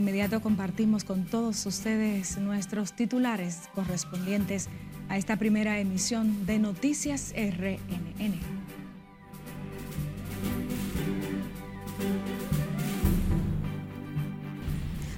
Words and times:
De 0.00 0.04
inmediato 0.04 0.40
compartimos 0.40 1.04
con 1.04 1.26
todos 1.26 1.66
ustedes 1.66 2.38
nuestros 2.38 2.94
titulares 2.94 3.68
correspondientes 3.74 4.70
a 5.10 5.18
esta 5.18 5.36
primera 5.36 5.78
emisión 5.78 6.46
de 6.46 6.58
Noticias 6.58 7.34
RNN. 7.36 8.40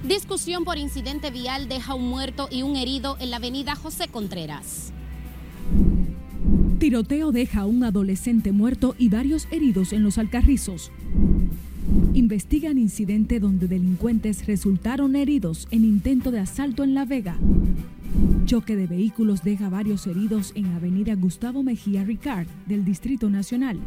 Discusión 0.05 0.65
por 0.65 0.77
incidente 0.77 1.31
vial 1.31 1.69
deja 1.69 1.95
un 1.95 2.09
muerto 2.09 2.49
y 2.51 2.63
un 2.63 2.75
herido 2.75 3.15
en 3.21 3.31
la 3.31 3.37
avenida 3.37 3.75
José 3.75 4.09
Contreras. 4.09 4.91
Tiroteo 6.79 7.31
deja 7.31 7.61
a 7.61 7.65
un 7.65 7.85
adolescente 7.85 8.51
muerto 8.51 8.95
y 8.97 9.07
varios 9.07 9.47
heridos 9.49 9.93
en 9.93 10.03
los 10.03 10.17
Alcarrizos. 10.17 10.91
Investigan 12.13 12.77
incidente 12.77 13.39
donde 13.39 13.67
delincuentes 13.67 14.45
resultaron 14.45 15.15
heridos 15.15 15.67
en 15.71 15.83
intento 15.83 16.29
de 16.29 16.41
asalto 16.41 16.83
en 16.83 16.93
La 16.93 17.05
Vega. 17.05 17.37
Choque 18.45 18.75
de 18.75 18.85
vehículos 18.85 19.43
deja 19.43 19.67
varios 19.67 20.05
heridos 20.05 20.51
en 20.53 20.67
Avenida 20.67 21.15
Gustavo 21.15 21.63
Mejía 21.63 22.03
Ricard 22.03 22.45
del 22.67 22.85
Distrito 22.85 23.31
Nacional. 23.31 23.79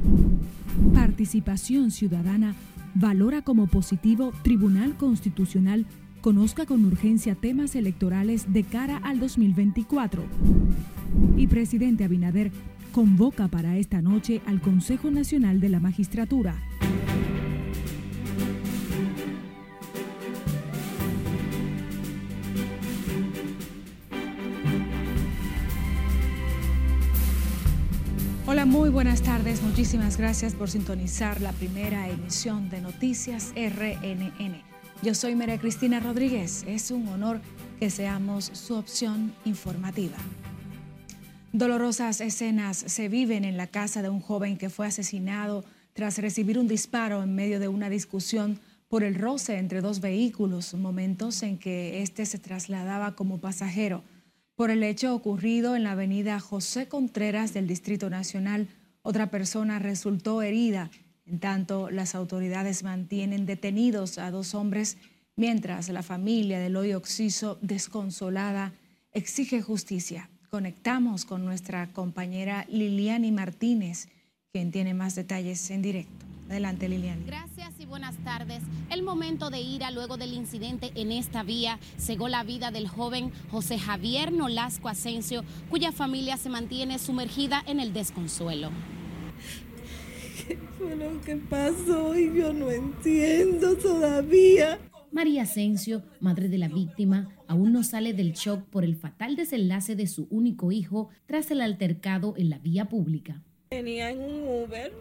Participación 0.93 1.93
ciudadana 1.93 2.57
valora 2.97 3.43
como 3.43 3.69
positivo 3.69 4.33
Tribunal 4.43 4.97
Constitucional 4.97 5.87
conozca 6.21 6.67
con 6.67 6.85
urgencia 6.85 7.37
temas 7.37 7.77
electorales 7.77 8.53
de 8.53 8.65
cara 8.65 8.97
al 8.97 9.21
2024. 9.21 10.25
Y 11.37 11.47
presidente 11.47 12.03
Abinader 12.03 12.51
convoca 12.91 13.47
para 13.47 13.77
esta 13.77 14.03
noche 14.03 14.41
al 14.47 14.61
Consejo 14.61 15.13
Nacional 15.13 15.61
de 15.61 15.69
la 15.69 15.79
Magistratura. 15.79 16.57
Muy 28.77 28.91
buenas 28.91 29.23
tardes. 29.23 29.63
Muchísimas 29.63 30.19
gracias 30.19 30.55
por 30.55 30.69
sintonizar 30.69 31.41
la 31.41 31.53
primera 31.53 32.11
emisión 32.11 32.69
de 32.69 32.83
Noticias 32.83 33.55
RNN. 33.57 34.63
Yo 35.03 35.15
soy 35.15 35.35
María 35.35 35.59
Cristina 35.59 35.99
Rodríguez. 35.99 36.63
Es 36.69 36.91
un 36.91 37.09
honor 37.09 37.41
que 37.81 37.89
seamos 37.89 38.45
su 38.53 38.75
opción 38.75 39.33
informativa. 39.47 40.19
Dolorosas 41.55 42.21
escenas 42.21 42.77
se 42.77 43.09
viven 43.09 43.47
en 43.47 43.57
la 43.57 43.67
casa 43.67 44.03
de 44.03 44.11
un 44.11 44.21
joven 44.21 44.59
que 44.59 44.69
fue 44.69 44.87
asesinado 44.87 45.65
tras 45.95 46.19
recibir 46.19 46.59
un 46.59 46.69
disparo 46.69 47.23
en 47.23 47.35
medio 47.35 47.59
de 47.59 47.69
una 47.69 47.89
discusión 47.89 48.61
por 48.89 49.05
el 49.05 49.15
roce 49.15 49.57
entre 49.57 49.81
dos 49.81 50.01
vehículos, 50.01 50.75
momentos 50.75 51.43
en 51.43 51.57
que 51.57 52.03
éste 52.03 52.27
se 52.27 52.39
trasladaba 52.39 53.17
como 53.17 53.41
pasajero. 53.41 54.05
Por 54.57 54.71
el 54.71 54.83
hecho 54.83 55.15
ocurrido 55.15 55.77
en 55.77 55.85
la 55.85 55.93
avenida 55.93 56.41
José 56.41 56.89
Contreras 56.89 57.55
del 57.55 57.69
Distrito 57.69 58.11
Nacional, 58.11 58.69
otra 59.03 59.31
persona 59.31 59.79
resultó 59.79 60.43
herida. 60.43 60.91
En 61.27 61.39
tanto, 61.39 61.91
las 61.91 62.15
autoridades 62.15 62.83
mantienen 62.83 63.47
detenidos 63.47 64.19
a 64.19 64.31
dos 64.33 64.55
hombres, 64.55 64.97
mientras 65.37 65.89
la 65.91 66.03
familia 66.03 66.59
del 66.59 66.77
hoy 66.77 66.95
Oxiso, 66.95 67.59
desconsolada, 67.61 68.73
exige 69.13 69.63
justicia 69.63 70.29
conectamos 70.57 71.27
con 71.27 71.45
nuestra 71.45 71.93
compañera 71.93 72.65
Liliani 72.71 73.31
Martínez, 73.31 74.09
quien 74.53 74.71
tiene 74.71 74.95
más 74.95 75.15
detalles 75.15 75.71
en 75.71 75.83
directo. 75.83 76.16
Adelante, 76.49 76.89
Liliani. 76.89 77.25
Gracias 77.25 77.75
y 77.81 77.87
buenas 77.87 78.17
tardes. 78.19 78.63
El 78.91 79.03
momento 79.03 79.51
de 79.51 79.61
ira 79.61 79.91
luego 79.91 80.17
del 80.17 80.33
incidente 80.33 80.93
en 80.95 81.11
esta 81.11 81.43
vía 81.43 81.81
cegó 81.99 82.29
la 82.29 82.45
vida 82.45 82.71
del 82.71 82.87
joven 82.87 83.33
José 83.51 83.79
Javier 83.79 84.33
Nolasco 84.33 84.89
Asensio, 84.89 85.43
cuya 85.71 85.91
familia 85.91 86.37
se 86.37 86.49
mantiene 86.49 86.99
sumergida 86.99 87.63
en 87.67 87.81
el 87.81 87.93
desconsuelo. 87.93 88.71
¿Qué 90.47 90.57
fue 90.79 90.95
lo 90.95 91.21
que 91.23 91.37
pasó? 91.37 92.17
Y 92.17 92.39
yo 92.39 92.53
no 92.53 92.71
entiendo 92.71 93.77
todavía. 93.77 94.79
María 95.11 95.43
Asensio, 95.43 96.03
madre 96.21 96.49
de 96.49 96.59
la 96.59 96.69
víctima, 96.69 97.29
aún 97.49 97.73
no 97.73 97.83
sale 97.83 98.13
del 98.13 98.35
shock 98.35 98.63
por 98.67 98.85
el 98.85 98.95
fatal 98.95 99.35
desenlace 99.35 99.97
de 99.97 100.07
su 100.07 100.29
único 100.31 100.71
hijo 100.71 101.09
tras 101.27 101.51
el 101.51 101.61
altercado 101.61 102.35
en 102.37 102.51
la 102.51 102.59
vía 102.59 102.89
pública. 102.89 103.43
Tenía 103.71 104.11
en 104.11 104.21
un 104.21 104.43
Uber 104.65 104.93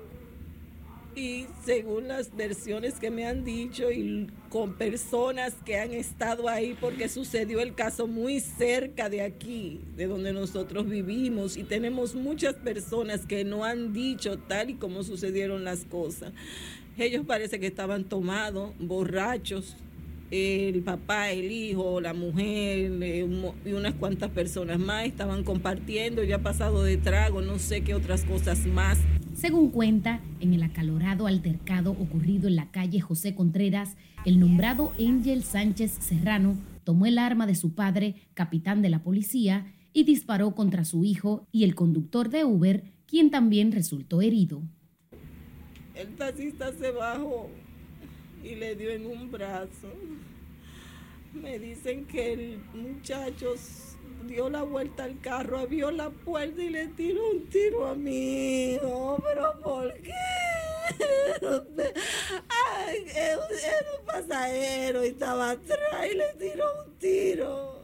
y 1.15 1.47
según 1.63 2.09
las 2.09 2.35
versiones 2.35 2.95
que 2.95 3.09
me 3.09 3.25
han 3.25 3.45
dicho 3.45 3.89
y 3.91 4.27
con 4.49 4.73
personas 4.73 5.55
que 5.65 5.79
han 5.79 5.93
estado 5.93 6.49
ahí 6.49 6.75
porque 6.79 7.07
sucedió 7.07 7.61
el 7.61 7.73
caso 7.73 8.05
muy 8.05 8.41
cerca 8.41 9.09
de 9.09 9.21
aquí, 9.21 9.79
de 9.95 10.07
donde 10.07 10.33
nosotros 10.33 10.87
vivimos 10.87 11.55
y 11.55 11.63
tenemos 11.63 12.15
muchas 12.15 12.55
personas 12.55 13.25
que 13.25 13.45
no 13.45 13.63
han 13.63 13.93
dicho 13.93 14.37
tal 14.37 14.71
y 14.71 14.73
como 14.75 15.03
sucedieron 15.03 15.63
las 15.63 15.85
cosas. 15.85 16.33
Ellos 16.97 17.25
parece 17.25 17.59
que 17.59 17.67
estaban 17.67 18.03
tomados, 18.05 18.73
borrachos, 18.79 19.77
el 20.31 20.81
papá, 20.81 21.31
el 21.31 21.51
hijo, 21.51 22.01
la 22.01 22.13
mujer 22.13 22.91
eh, 23.01 23.27
y 23.65 23.71
unas 23.71 23.93
cuantas 23.93 24.31
personas 24.31 24.79
más 24.79 25.05
estaban 25.05 25.43
compartiendo, 25.43 26.23
ya 26.23 26.39
pasado 26.39 26.83
de 26.83 26.97
trago, 26.97 27.41
no 27.41 27.59
sé 27.59 27.81
qué 27.81 27.93
otras 27.93 28.23
cosas 28.23 28.65
más. 28.65 28.97
Según 29.35 29.69
cuenta, 29.69 30.21
en 30.39 30.53
el 30.53 30.63
acalorado 30.63 31.27
altercado 31.27 31.91
ocurrido 31.91 32.47
en 32.47 32.55
la 32.55 32.71
calle 32.71 33.01
José 33.01 33.35
Contreras, 33.35 33.97
el 34.25 34.39
nombrado 34.39 34.93
Angel 34.97 35.43
Sánchez 35.43 35.91
Serrano 35.99 36.55
tomó 36.85 37.05
el 37.05 37.17
arma 37.17 37.45
de 37.45 37.55
su 37.55 37.75
padre, 37.75 38.15
capitán 38.33 38.81
de 38.81 38.89
la 38.89 39.03
policía, 39.03 39.75
y 39.91 40.05
disparó 40.05 40.55
contra 40.55 40.85
su 40.85 41.03
hijo 41.03 41.47
y 41.51 41.65
el 41.65 41.75
conductor 41.75 42.29
de 42.29 42.45
Uber, 42.45 42.85
quien 43.07 43.29
también 43.29 43.73
resultó 43.73 44.21
herido. 44.21 44.63
El 45.95 46.15
taxista 46.15 46.71
se 46.71 46.91
bajó 46.91 47.49
y 48.41 48.55
le 48.55 48.75
dio 48.75 48.91
en 48.91 49.05
un 49.05 49.29
brazo. 49.31 49.91
Me 51.33 51.59
dicen 51.59 52.05
que 52.05 52.33
el 52.33 52.59
muchacho 52.73 53.47
dio 54.27 54.49
la 54.49 54.63
vuelta 54.63 55.03
al 55.05 55.19
carro, 55.19 55.59
abrió 55.59 55.91
la 55.91 56.09
puerta 56.09 56.61
y 56.61 56.69
le 56.69 56.87
tiró 56.89 57.21
un 57.31 57.45
tiro 57.47 57.87
a 57.87 57.95
mi 57.95 58.73
hijo. 58.73 59.17
¿Pero 59.23 59.61
por 59.61 59.93
qué? 59.93 60.11
Era 63.15 63.87
un 63.99 64.05
pasajero 64.05 65.03
y 65.05 65.07
estaba 65.09 65.51
atrás 65.51 66.07
y 66.11 66.15
le 66.15 66.25
tiró 66.37 66.65
un 66.85 66.93
tiro. 66.99 67.81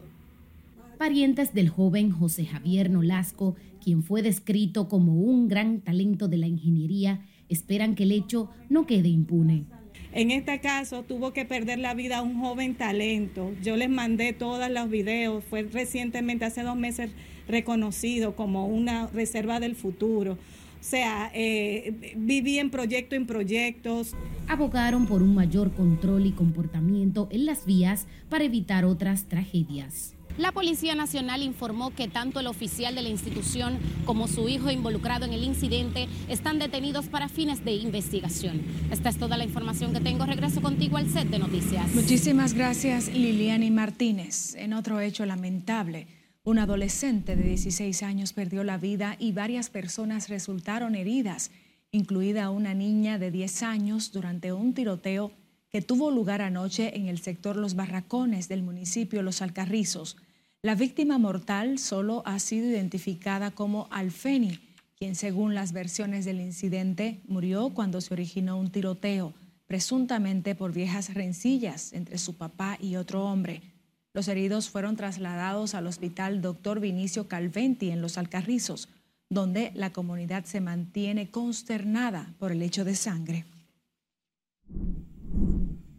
Parientes 0.98 1.54
del 1.54 1.70
joven 1.70 2.12
José 2.12 2.46
Javier 2.46 2.90
Nolasco, 2.90 3.56
quien 3.84 4.04
fue 4.04 4.22
descrito 4.22 4.88
como 4.88 5.14
un 5.14 5.48
gran 5.48 5.82
talento 5.82 6.28
de 6.28 6.38
la 6.38 6.48
ingeniería, 6.48 7.26
esperan 7.50 7.96
que 7.96 8.04
el 8.04 8.12
hecho 8.12 8.50
no 8.70 8.86
quede 8.86 9.10
impune. 9.10 9.66
En 10.14 10.30
este 10.30 10.60
caso 10.60 11.04
tuvo 11.04 11.32
que 11.32 11.46
perder 11.46 11.80
la 11.80 11.94
vida 11.94 12.22
un 12.22 12.40
joven 12.40 12.76
talento. 12.76 13.52
Yo 13.64 13.78
les 13.78 13.90
mandé 13.90 14.34
todos 14.34 14.70
los 14.70 14.90
videos. 14.90 15.44
Fue 15.50 15.64
recientemente, 15.64 16.44
hace 16.44 16.64
dos 16.64 16.76
meses, 16.76 17.12
reconocido 17.48 18.36
como 18.36 18.68
una 18.68 19.08
reserva 19.08 19.62
del 19.62 19.76
futuro. 19.76 20.34
O 20.34 20.84
sea, 20.84 21.32
eh, 21.34 22.14
viví 22.18 22.60
en 22.60 22.72
proyecto 22.72 23.16
en 23.16 23.26
proyectos. 23.26 24.16
Abogaron 24.48 25.06
por 25.06 25.22
un 25.22 25.34
mayor 25.34 25.72
control 25.72 26.26
y 26.26 26.32
comportamiento 26.32 27.30
en 27.32 27.46
las 27.46 27.66
vías 27.66 28.08
para 28.30 28.44
evitar 28.44 28.84
otras 28.84 29.26
tragedias. 29.26 30.16
La 30.38 30.52
Policía 30.52 30.96
Nacional 30.96 31.44
informó 31.44 31.92
que 31.92 32.08
tanto 32.08 32.40
el 32.40 32.48
oficial 32.48 32.96
de 32.96 33.02
la 33.02 33.10
institución 33.10 33.78
como 34.06 34.28
su 34.28 34.48
hijo 34.48 34.72
involucrado 34.72 35.26
en 35.26 35.34
el 35.34 35.44
incidente 35.44 36.08
están 36.30 36.58
detenidos 36.58 37.08
para 37.08 37.28
fines 37.28 37.66
de 37.66 37.74
investigación. 37.74 38.62
Esta 38.92 39.10
es 39.10 39.18
toda 39.18 39.38
la 39.38 39.44
información 39.44 39.94
que 39.94 40.00
tengo. 40.00 40.26
Regreso 40.26 40.62
contigo 40.62 40.98
al 40.98 41.10
set 41.10 41.28
de 41.28 41.40
noticias. 41.40 41.94
Muchísimas 41.94 42.54
gracias, 42.54 43.08
Liliani 43.14 43.72
Martínez. 43.72 44.56
En 44.56 44.74
otro 44.74 45.00
hecho 45.02 45.26
lamentable, 45.26 46.08
un 46.44 46.60
adolescente 46.60 47.36
de 47.36 47.44
16 47.44 48.02
años 48.02 48.34
perdió 48.34 48.64
la 48.64 48.78
vida 48.78 49.16
y 49.20 49.34
varias 49.34 49.70
personas 49.70 50.30
resultaron 50.30 50.96
heridas, 50.96 51.52
incluida 51.92 52.50
una 52.50 52.74
niña 52.74 53.20
de 53.20 53.32
10 53.32 53.64
años 53.64 54.12
durante 54.12 54.54
un 54.54 54.74
tiroteo 54.74 55.32
que 55.72 55.82
tuvo 55.82 56.12
lugar 56.12 56.42
anoche 56.42 56.98
en 56.98 57.08
el 57.08 57.20
sector 57.20 57.56
Los 57.56 57.76
Barracones 57.76 58.50
del 58.50 58.62
municipio 58.62 59.22
Los 59.22 59.42
Alcarrizos. 59.42 60.18
La 60.62 60.76
víctima 60.76 61.18
mortal 61.18 61.80
solo 61.80 62.24
ha 62.26 62.40
sido 62.40 62.70
identificada 62.70 63.52
como 63.52 63.88
Alfeni, 63.90 64.60
quien 64.98 65.16
según 65.16 65.56
las 65.56 65.72
versiones 65.72 66.26
del 66.26 66.42
incidente 66.42 67.22
murió 67.26 67.70
cuando 67.70 68.02
se 68.02 68.14
originó 68.14 68.60
un 68.60 68.70
tiroteo, 68.70 69.34
presuntamente 69.66 70.56
por 70.56 70.74
viejas 70.74 71.14
rencillas 71.14 71.94
entre 71.94 72.18
su 72.18 72.36
papá 72.36 72.78
y 72.80 72.98
otro 72.98 73.24
hombre. 73.24 73.62
Los 74.14 74.28
heridos 74.28 74.70
fueron 74.70 74.98
trasladados 74.98 75.74
al 75.74 75.88
hospital 75.88 76.42
Dr. 76.42 76.82
Vinicio 76.82 77.30
Calventi 77.30 77.92
en 77.92 78.02
Los 78.02 78.18
Alcarrizos, 78.18 78.90
donde 79.30 79.72
la 79.74 79.94
comunidad 79.94 80.44
se 80.44 80.60
mantiene 80.60 81.32
consternada 81.32 82.34
por 82.38 82.52
el 82.52 82.62
hecho 82.62 82.84
de 82.84 82.96
sangre. 82.96 83.46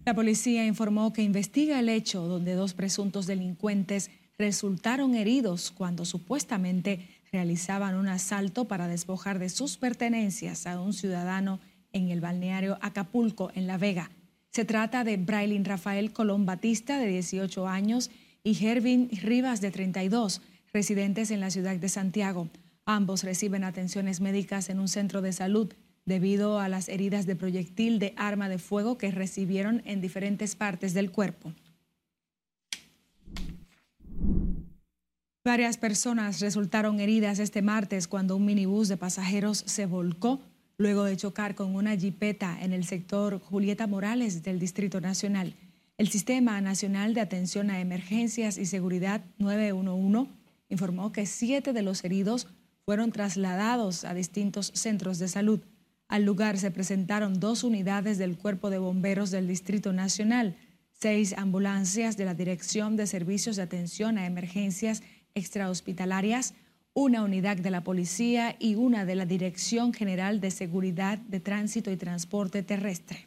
La 0.04 0.14
policía 0.14 0.66
informó 0.66 1.12
que 1.12 1.22
investiga 1.22 1.78
el 1.78 1.88
hecho 1.88 2.26
donde 2.26 2.54
dos 2.54 2.75
presuntos 2.75 3.26
delincuentes 3.26 4.10
resultaron 4.37 5.14
heridos 5.14 5.70
cuando 5.70 6.04
supuestamente 6.04 7.08
realizaban 7.31 7.94
un 7.94 8.08
asalto 8.08 8.66
para 8.66 8.88
despojar 8.88 9.38
de 9.38 9.49
sus 9.49 9.76
pertenencias 9.76 10.66
a 10.66 10.81
un 10.81 10.93
ciudadano 10.93 11.60
en 11.93 12.10
el 12.10 12.20
balneario 12.20 12.78
Acapulco, 12.81 13.52
en 13.54 13.69
La 13.69 13.78
Vega. 13.78 14.10
Se 14.50 14.64
trata 14.64 15.04
de 15.04 15.19
Brailin 15.19 15.64
Rafael 15.64 16.12
Colón 16.12 16.46
Batista, 16.46 16.98
de 16.98 17.06
18 17.06 17.69
años, 17.69 18.10
y 18.43 18.66
Hervin 18.66 19.08
Rivas, 19.22 19.60
de 19.60 19.70
32, 19.70 20.43
residentes 20.72 21.31
en 21.31 21.38
la 21.38 21.50
ciudad 21.50 21.76
de 21.76 21.88
Santiago. 21.88 22.48
Ambos 22.84 23.22
reciben 23.22 23.62
atenciones 23.62 24.20
médicas 24.20 24.69
en 24.69 24.81
un 24.81 24.88
centro 24.88 25.22
de 25.22 25.32
salud 25.32 25.72
debido 26.04 26.58
a 26.58 26.69
las 26.69 26.88
heridas 26.88 27.26
de 27.26 27.37
proyectil 27.37 27.99
de 27.99 28.14
arma 28.16 28.49
de 28.49 28.58
fuego 28.58 28.99
que 28.99 29.10
recibieron 29.10 29.82
en 29.84 30.00
diferentes 30.00 30.56
partes 30.56 30.94
del 30.94 31.10
cuerpo. 31.10 31.52
Varias 35.44 35.76
personas 35.76 36.40
resultaron 36.40 37.00
heridas 37.00 37.40
este 37.40 37.62
martes 37.62 38.06
cuando 38.06 38.37
un 38.37 38.44
minibús 38.44 38.88
de 38.88 38.96
pasajeros 38.96 39.64
se 39.66 39.87
volcó 39.87 40.40
luego 40.78 41.04
de 41.04 41.16
chocar 41.16 41.54
con 41.54 41.75
una 41.75 41.96
jipeta 41.96 42.58
en 42.60 42.72
el 42.72 42.84
sector 42.84 43.40
Julieta 43.40 43.87
Morales 43.87 44.43
del 44.44 44.60
Distrito 44.60 45.00
Nacional. 45.00 45.55
El 45.98 46.08
Sistema 46.08 46.60
Nacional 46.60 47.14
de 47.14 47.20
Atención 47.20 47.70
a 47.70 47.81
Emergencias 47.81 48.56
y 48.56 48.66
Seguridad 48.66 49.25
911 49.38 50.31
informó 50.69 51.12
que 51.12 51.26
siete 51.26 51.72
de 51.72 51.82
los 51.82 52.05
heridos 52.05 52.46
fueron 52.84 53.12
trasladados 53.12 54.05
a 54.05 54.14
distintos 54.14 54.72
centros 54.75 55.19
de 55.19 55.28
salud. 55.28 55.60
Al 56.12 56.25
lugar 56.25 56.59
se 56.59 56.70
presentaron 56.70 57.41
dos 57.41 57.64
unidades 57.64 58.19
del 58.19 58.37
Cuerpo 58.37 58.69
de 58.69 58.76
Bomberos 58.76 59.31
del 59.31 59.49
Distrito 59.49 59.94
Nacional, 59.94 60.56
seis 60.93 61.35
ambulancias 61.38 62.19
de 62.19 62.26
la 62.26 62.35
Dirección 62.35 62.97
de 62.97 63.06
Servicios 63.06 63.56
de 63.56 63.62
Atención 63.62 64.19
a 64.19 64.26
Emergencias 64.26 65.03
Extrahospitalarias, 65.35 66.53
una 66.93 67.23
unidad 67.23 67.56
de 67.56 67.70
la 67.70 67.82
Policía 67.82 68.56
y 68.59 68.75
una 68.75 69.06
de 69.06 69.14
la 69.14 69.25
Dirección 69.25 69.94
General 69.94 70.38
de 70.43 70.50
Seguridad 70.50 71.17
de 71.17 71.41
Tránsito 71.41 71.91
y 71.91 71.97
Transporte 71.97 72.62
Terrestre. 72.62 73.26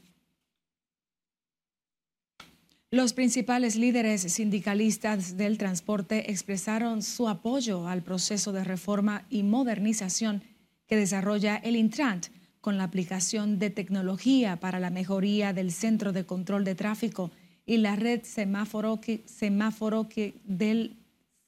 Los 2.92 3.14
principales 3.14 3.78
líderes 3.78 4.22
sindicalistas 4.22 5.38
del 5.38 5.58
transporte 5.58 6.30
expresaron 6.30 7.02
su 7.02 7.28
apoyo 7.30 7.88
al 7.88 8.04
proceso 8.04 8.52
de 8.52 8.64
reforma 8.64 9.26
y 9.32 9.42
modernización 9.42 10.44
que 10.86 10.98
desarrolla 10.98 11.56
el 11.56 11.78
Intrant 11.78 12.28
con 12.66 12.80
la 12.80 12.86
aplicación 12.86 13.60
de 13.60 13.70
tecnología 13.70 14.56
para 14.56 14.80
la 14.80 14.90
mejoría 14.90 15.54
del 15.54 15.72
centro 15.72 16.12
de 16.14 16.26
control 16.26 16.64
de 16.64 16.74
tráfico 16.74 17.30
y 17.64 17.78
la 17.78 17.96
red 17.96 18.24
semáforo, 18.24 19.00
semáforo 19.26 20.10
del 20.46 20.98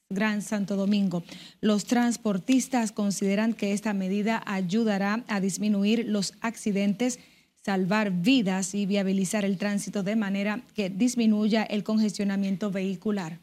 Gran 0.08 0.42
Santo 0.42 0.76
Domingo. 0.76 1.24
Los 1.60 1.86
transportistas 1.86 2.92
consideran 2.92 3.52
que 3.54 3.72
esta 3.72 3.94
medida 3.94 4.44
ayudará 4.46 5.24
a 5.26 5.40
disminuir 5.40 6.06
los 6.06 6.34
accidentes, 6.40 7.18
salvar 7.64 8.12
vidas 8.12 8.76
y 8.76 8.86
viabilizar 8.86 9.44
el 9.44 9.58
tránsito 9.58 10.04
de 10.04 10.14
manera 10.14 10.60
que 10.76 10.88
disminuya 10.88 11.64
el 11.64 11.82
congestionamiento 11.82 12.70
vehicular. 12.70 13.40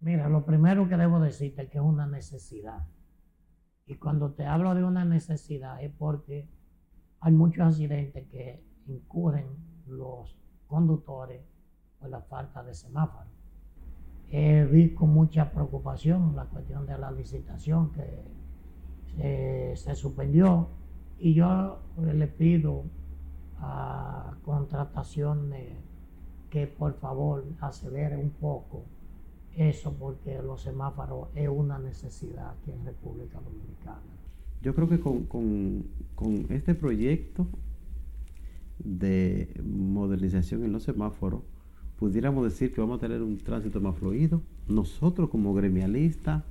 Mira, 0.00 0.28
lo 0.28 0.44
primero 0.44 0.88
que 0.88 0.96
debo 0.96 1.20
decirte 1.20 1.62
es 1.62 1.68
que 1.70 1.78
es 1.78 1.84
una 1.84 2.08
necesidad. 2.08 2.84
Y 3.88 3.94
cuando 3.96 4.32
te 4.32 4.44
hablo 4.44 4.74
de 4.74 4.84
una 4.84 5.06
necesidad 5.06 5.82
es 5.82 5.90
porque 5.90 6.46
hay 7.20 7.32
muchos 7.32 7.66
accidentes 7.66 8.26
que 8.28 8.62
incurren 8.86 9.46
los 9.86 10.36
conductores 10.66 11.42
por 11.98 12.10
la 12.10 12.20
falta 12.20 12.62
de 12.62 12.74
semáforo. 12.74 13.30
Vi 14.30 14.94
con 14.94 15.14
mucha 15.14 15.50
preocupación 15.50 16.36
la 16.36 16.44
cuestión 16.44 16.86
de 16.86 16.98
la 16.98 17.10
licitación 17.10 17.90
que 17.92 19.74
se, 19.74 19.94
suspendió. 19.94 20.68
Y 21.18 21.32
yo 21.32 21.80
le 21.96 22.26
pido 22.28 22.84
a 23.56 24.36
contratación 24.44 25.50
que 26.50 26.66
por 26.66 26.92
favor 26.98 27.44
acelere 27.60 28.16
un 28.16 28.30
poco 28.30 28.84
eso 29.58 29.94
porque 29.98 30.40
los 30.42 30.62
semáforos 30.62 31.28
es 31.34 31.48
una 31.48 31.78
necesidad 31.78 32.50
aquí 32.50 32.70
en 32.70 32.84
República 32.84 33.40
Dominicana. 33.40 34.00
Yo 34.62 34.74
creo 34.74 34.88
que 34.88 35.00
con, 35.00 35.24
con 35.24 36.46
este 36.48 36.74
proyecto 36.74 37.46
de 38.78 39.60
modernización 39.64 40.64
en 40.64 40.72
los 40.72 40.84
semáforos, 40.84 41.42
pudiéramos 41.98 42.44
decir 42.44 42.72
que 42.72 42.80
vamos 42.80 42.98
a 42.98 43.00
tener 43.00 43.22
un 43.22 43.38
tránsito 43.38 43.80
más 43.80 43.96
fluido. 43.96 44.40
Nosotros 44.68 45.30
como 45.30 45.54
gremialistas, 45.54 46.44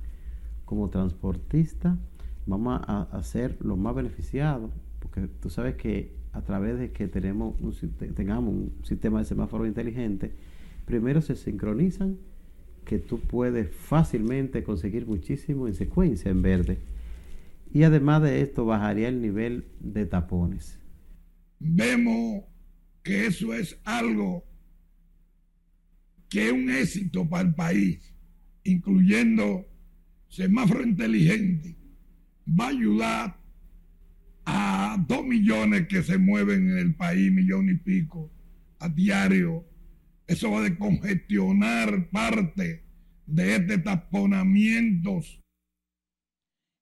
como 0.64 0.90
transportistas, 0.90 1.96
vamos 2.46 2.80
a, 2.86 3.22
ser 3.22 3.56
los 3.60 3.78
más 3.78 3.94
beneficiados, 3.94 4.70
porque 5.00 5.28
tú 5.40 5.50
sabes 5.50 5.76
que 5.76 6.16
a 6.32 6.42
través 6.42 6.78
de 6.78 6.92
que 6.92 7.08
tenemos 7.08 7.54
un, 7.60 7.72
tengamos 8.14 8.54
un 8.54 8.72
sistema 8.82 9.18
de 9.18 9.24
semáforo 9.24 9.66
inteligente, 9.66 10.32
primero 10.84 11.20
se 11.20 11.36
sincronizan 11.36 12.18
que 12.88 12.98
tú 12.98 13.20
puedes 13.20 13.70
fácilmente 13.70 14.64
conseguir 14.64 15.06
muchísimo 15.06 15.68
en 15.68 15.74
secuencia 15.74 16.30
en 16.30 16.42
verde. 16.42 16.78
Y 17.72 17.82
además 17.82 18.22
de 18.22 18.40
esto 18.40 18.64
bajaría 18.64 19.08
el 19.08 19.20
nivel 19.20 19.66
de 19.78 20.06
tapones. 20.06 20.80
Vemos 21.60 22.44
que 23.02 23.26
eso 23.26 23.52
es 23.52 23.78
algo 23.84 24.44
que 26.30 26.46
es 26.46 26.52
un 26.52 26.70
éxito 26.70 27.28
para 27.28 27.48
el 27.48 27.54
país, 27.54 28.14
incluyendo 28.64 29.66
semáforo 30.28 30.82
inteligente, 30.82 31.76
va 32.48 32.66
a 32.66 32.68
ayudar 32.68 33.40
a 34.44 35.04
dos 35.06 35.24
millones 35.26 35.86
que 35.88 36.02
se 36.02 36.16
mueven 36.16 36.70
en 36.70 36.78
el 36.78 36.94
país, 36.94 37.30
millón 37.30 37.68
y 37.68 37.74
pico, 37.74 38.30
a 38.78 38.88
diario. 38.88 39.64
Eso 40.28 40.50
va 40.50 40.58
a 40.58 40.62
descongestionar 40.62 42.10
parte 42.10 42.84
de 43.26 43.56
este 43.56 43.78
taponamientos. 43.78 45.40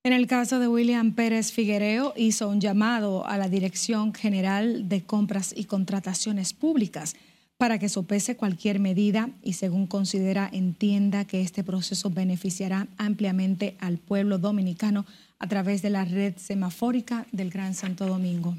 En 0.04 0.12
el 0.12 0.26
caso 0.26 0.58
de 0.58 0.68
William 0.68 1.14
Pérez 1.14 1.52
Figuereo, 1.52 2.12
hizo 2.16 2.48
un 2.48 2.60
llamado 2.60 3.26
a 3.26 3.38
la 3.38 3.48
Dirección 3.48 4.12
General 4.14 4.88
de 4.88 5.04
Compras 5.04 5.54
y 5.56 5.64
Contrataciones 5.64 6.52
Públicas 6.52 7.16
para 7.56 7.78
que 7.78 7.88
sopese 7.88 8.36
cualquier 8.36 8.80
medida 8.80 9.30
y 9.42 9.54
según 9.54 9.86
considera 9.86 10.48
entienda 10.52 11.24
que 11.24 11.40
este 11.40 11.64
proceso 11.64 12.10
beneficiará 12.10 12.88
ampliamente 12.98 13.76
al 13.80 13.98
pueblo 13.98 14.38
dominicano 14.38 15.06
a 15.38 15.46
través 15.46 15.82
de 15.82 15.90
la 15.90 16.04
red 16.04 16.34
semafórica 16.36 17.26
del 17.32 17.50
Gran 17.50 17.74
Santo 17.74 18.06
Domingo. 18.06 18.56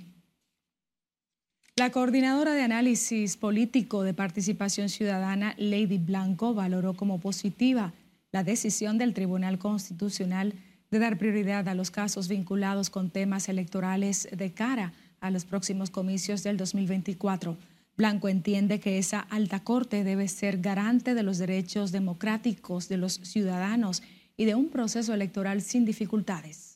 La 1.77 1.91
coordinadora 1.91 2.55
de 2.55 2.63
análisis 2.63 3.37
político 3.37 4.01
de 4.01 4.15
participación 4.15 4.89
ciudadana, 4.89 5.53
Lady 5.59 5.99
Blanco, 5.99 6.55
valoró 6.55 6.95
como 6.95 7.19
positiva 7.19 7.93
la 8.31 8.43
decisión 8.43 8.97
del 8.97 9.13
Tribunal 9.13 9.59
Constitucional 9.59 10.55
de 10.89 10.97
dar 10.97 11.19
prioridad 11.19 11.67
a 11.67 11.75
los 11.75 11.91
casos 11.91 12.29
vinculados 12.29 12.89
con 12.89 13.11
temas 13.11 13.47
electorales 13.47 14.27
de 14.35 14.51
cara 14.53 14.93
a 15.19 15.29
los 15.29 15.45
próximos 15.45 15.91
comicios 15.91 16.41
del 16.41 16.57
2024. 16.57 17.55
Blanco 17.95 18.27
entiende 18.27 18.79
que 18.79 18.97
esa 18.97 19.19
alta 19.19 19.59
corte 19.59 20.03
debe 20.03 20.27
ser 20.29 20.57
garante 20.57 21.13
de 21.13 21.21
los 21.21 21.37
derechos 21.37 21.91
democráticos 21.91 22.89
de 22.89 22.97
los 22.97 23.19
ciudadanos 23.21 24.01
y 24.35 24.45
de 24.45 24.55
un 24.55 24.69
proceso 24.69 25.13
electoral 25.13 25.61
sin 25.61 25.85
dificultades 25.85 26.66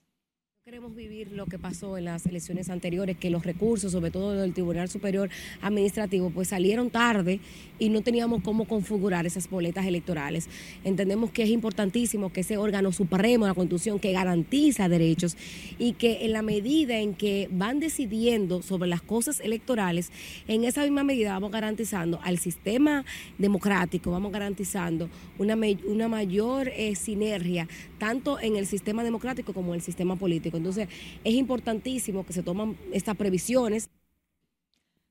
queremos 0.72 0.96
vivir 0.96 1.34
lo 1.34 1.48
que 1.48 1.60
pasó 1.60 1.98
en 1.98 2.06
las 2.06 2.26
elecciones 2.26 2.70
anteriores, 2.70 3.18
que 3.18 3.30
los 3.30 3.46
recursos, 3.46 3.92
sobre 3.92 4.10
todo 4.10 4.32
del 4.32 4.54
Tribunal 4.54 4.88
Superior 4.88 5.30
Administrativo, 5.62 6.30
pues 6.30 6.48
salieron 6.48 6.90
tarde 6.90 7.42
y 7.78 7.90
no 7.90 8.00
teníamos 8.04 8.42
cómo 8.42 8.64
configurar 8.64 9.26
esas 9.26 9.50
boletas 9.50 9.86
electorales. 9.86 10.48
Entendemos 10.86 11.30
que 11.32 11.44
es 11.44 11.50
importantísimo 11.50 12.32
que 12.32 12.40
ese 12.40 12.56
órgano 12.56 12.94
supremo 12.94 13.46
la 13.46 13.54
Constitución 13.54 14.00
que 14.00 14.14
garantiza 14.14 14.88
derechos 14.88 15.36
y 15.78 15.92
que 15.92 16.24
en 16.24 16.32
la 16.32 16.42
medida 16.42 17.00
en 17.00 17.16
que 17.16 17.50
van 17.52 17.82
decidiendo 17.82 18.62
sobre 18.62 18.88
las 18.88 19.02
cosas 19.02 19.42
electorales, 19.42 20.10
en 20.48 20.64
esa 20.64 20.84
misma 20.84 21.04
medida 21.04 21.34
vamos 21.34 21.52
garantizando 21.52 22.22
al 22.24 22.38
sistema 22.38 23.04
democrático, 23.38 24.12
vamos 24.12 24.32
garantizando 24.32 25.10
una, 25.38 25.58
una 25.86 26.08
mayor 26.08 26.70
eh, 26.70 26.96
sinergia 26.96 27.68
tanto 27.98 28.40
en 28.40 28.56
el 28.56 28.66
sistema 28.66 29.04
democrático 29.04 29.54
como 29.54 29.74
en 29.74 29.76
el 29.76 29.82
sistema 29.84 30.16
político. 30.16 30.61
Entonces, 30.62 30.88
es 31.24 31.34
importantísimo 31.34 32.26
que 32.26 32.34
se 32.34 32.44
tomen 32.44 32.78
estas 32.94 33.18
previsiones. 33.18 33.90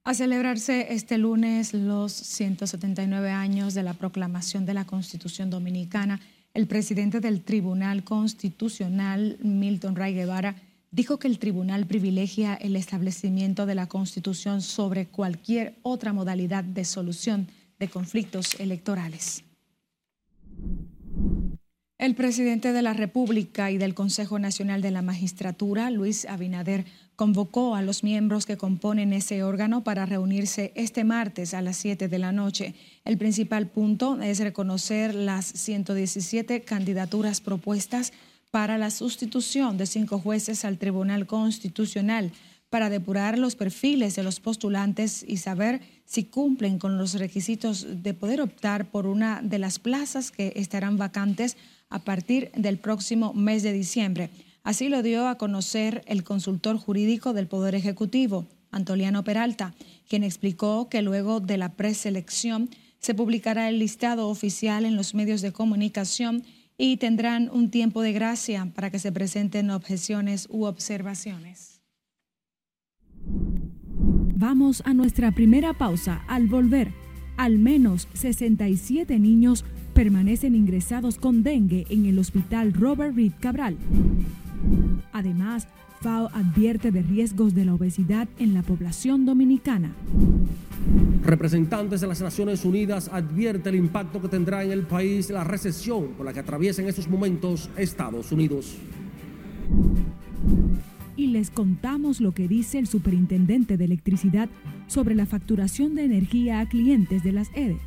A 0.02 0.14
celebrarse 0.14 0.94
este 0.94 1.18
lunes 1.18 1.74
los 1.74 2.12
179 2.12 3.30
años 3.30 3.74
de 3.74 3.82
la 3.82 3.94
proclamación 3.94 4.64
de 4.64 4.74
la 4.74 4.86
Constitución 4.86 5.50
Dominicana, 5.50 6.20
el 6.54 6.66
presidente 6.66 7.20
del 7.20 7.42
Tribunal 7.42 8.02
Constitucional, 8.02 9.38
Milton 9.42 9.96
Ray 9.96 10.14
Guevara, 10.14 10.56
dijo 10.90 11.18
que 11.18 11.28
el 11.28 11.38
tribunal 11.38 11.86
privilegia 11.86 12.54
el 12.54 12.76
establecimiento 12.76 13.66
de 13.66 13.74
la 13.74 13.86
Constitución 13.86 14.62
sobre 14.62 15.06
cualquier 15.06 15.76
otra 15.82 16.12
modalidad 16.12 16.64
de 16.64 16.84
solución 16.84 17.48
de 17.78 17.88
conflictos 17.88 18.58
electorales. 18.58 19.44
El 22.00 22.14
presidente 22.14 22.72
de 22.72 22.80
la 22.80 22.94
República 22.94 23.70
y 23.70 23.76
del 23.76 23.92
Consejo 23.92 24.38
Nacional 24.38 24.80
de 24.80 24.90
la 24.90 25.02
Magistratura, 25.02 25.90
Luis 25.90 26.24
Abinader, 26.24 26.86
convocó 27.14 27.74
a 27.74 27.82
los 27.82 28.02
miembros 28.04 28.46
que 28.46 28.56
componen 28.56 29.12
ese 29.12 29.42
órgano 29.42 29.84
para 29.84 30.06
reunirse 30.06 30.72
este 30.76 31.04
martes 31.04 31.52
a 31.52 31.60
las 31.60 31.76
7 31.76 32.08
de 32.08 32.18
la 32.18 32.32
noche. 32.32 32.74
El 33.04 33.18
principal 33.18 33.66
punto 33.66 34.18
es 34.22 34.40
reconocer 34.40 35.14
las 35.14 35.44
117 35.44 36.62
candidaturas 36.62 37.42
propuestas 37.42 38.14
para 38.50 38.78
la 38.78 38.90
sustitución 38.90 39.76
de 39.76 39.84
cinco 39.84 40.18
jueces 40.18 40.64
al 40.64 40.78
Tribunal 40.78 41.26
Constitucional 41.26 42.32
para 42.70 42.88
depurar 42.88 43.38
los 43.38 43.56
perfiles 43.56 44.16
de 44.16 44.22
los 44.22 44.40
postulantes 44.40 45.22
y 45.28 45.36
saber 45.36 45.82
si 46.06 46.24
cumplen 46.24 46.78
con 46.78 46.96
los 46.96 47.12
requisitos 47.12 48.02
de 48.02 48.14
poder 48.14 48.40
optar 48.40 48.90
por 48.90 49.06
una 49.06 49.42
de 49.42 49.58
las 49.58 49.78
plazas 49.78 50.30
que 50.30 50.54
estarán 50.56 50.96
vacantes 50.96 51.58
a 51.90 51.98
partir 51.98 52.50
del 52.56 52.78
próximo 52.78 53.34
mes 53.34 53.62
de 53.62 53.72
diciembre. 53.72 54.30
Así 54.62 54.88
lo 54.88 55.02
dio 55.02 55.28
a 55.28 55.36
conocer 55.36 56.02
el 56.06 56.24
consultor 56.24 56.76
jurídico 56.78 57.32
del 57.32 57.48
Poder 57.48 57.74
Ejecutivo, 57.74 58.46
Antoliano 58.70 59.24
Peralta, 59.24 59.74
quien 60.08 60.22
explicó 60.22 60.88
que 60.88 61.02
luego 61.02 61.40
de 61.40 61.56
la 61.58 61.72
preselección 61.74 62.70
se 63.00 63.14
publicará 63.14 63.68
el 63.68 63.78
listado 63.78 64.28
oficial 64.28 64.84
en 64.84 64.96
los 64.96 65.14
medios 65.14 65.40
de 65.40 65.52
comunicación 65.52 66.44
y 66.76 66.96
tendrán 66.98 67.50
un 67.52 67.70
tiempo 67.70 68.02
de 68.02 68.12
gracia 68.12 68.70
para 68.74 68.90
que 68.90 68.98
se 68.98 69.12
presenten 69.12 69.70
objeciones 69.70 70.46
u 70.50 70.64
observaciones. 70.64 71.80
Vamos 74.36 74.82
a 74.86 74.94
nuestra 74.94 75.32
primera 75.32 75.74
pausa. 75.74 76.24
Al 76.26 76.46
volver, 76.46 76.94
al 77.36 77.58
menos 77.58 78.08
67 78.14 79.18
niños 79.18 79.64
permanecen 79.94 80.54
ingresados 80.54 81.16
con 81.16 81.42
dengue 81.42 81.86
en 81.90 82.06
el 82.06 82.18
hospital 82.18 82.72
Robert 82.72 83.14
Reed 83.14 83.32
Cabral. 83.40 83.76
Además, 85.12 85.68
FAO 86.00 86.30
advierte 86.32 86.90
de 86.90 87.02
riesgos 87.02 87.54
de 87.54 87.66
la 87.66 87.74
obesidad 87.74 88.28
en 88.38 88.54
la 88.54 88.62
población 88.62 89.26
dominicana. 89.26 89.92
Representantes 91.22 92.00
de 92.00 92.06
las 92.06 92.22
Naciones 92.22 92.64
Unidas 92.64 93.10
advierten 93.12 93.74
el 93.74 93.80
impacto 93.80 94.22
que 94.22 94.28
tendrá 94.28 94.64
en 94.64 94.72
el 94.72 94.86
país 94.86 95.28
la 95.28 95.44
recesión 95.44 96.08
por 96.16 96.24
la 96.24 96.32
que 96.32 96.40
atraviesa 96.40 96.80
en 96.80 96.88
estos 96.88 97.08
momentos 97.08 97.68
Estados 97.76 98.32
Unidos. 98.32 98.76
Y 101.16 101.26
les 101.26 101.50
contamos 101.50 102.22
lo 102.22 102.32
que 102.32 102.48
dice 102.48 102.78
el 102.78 102.86
superintendente 102.86 103.76
de 103.76 103.84
electricidad 103.84 104.48
sobre 104.86 105.14
la 105.14 105.26
facturación 105.26 105.94
de 105.94 106.04
energía 106.04 106.60
a 106.60 106.68
clientes 106.68 107.22
de 107.22 107.32
las 107.32 107.50
EDE. 107.54 107.78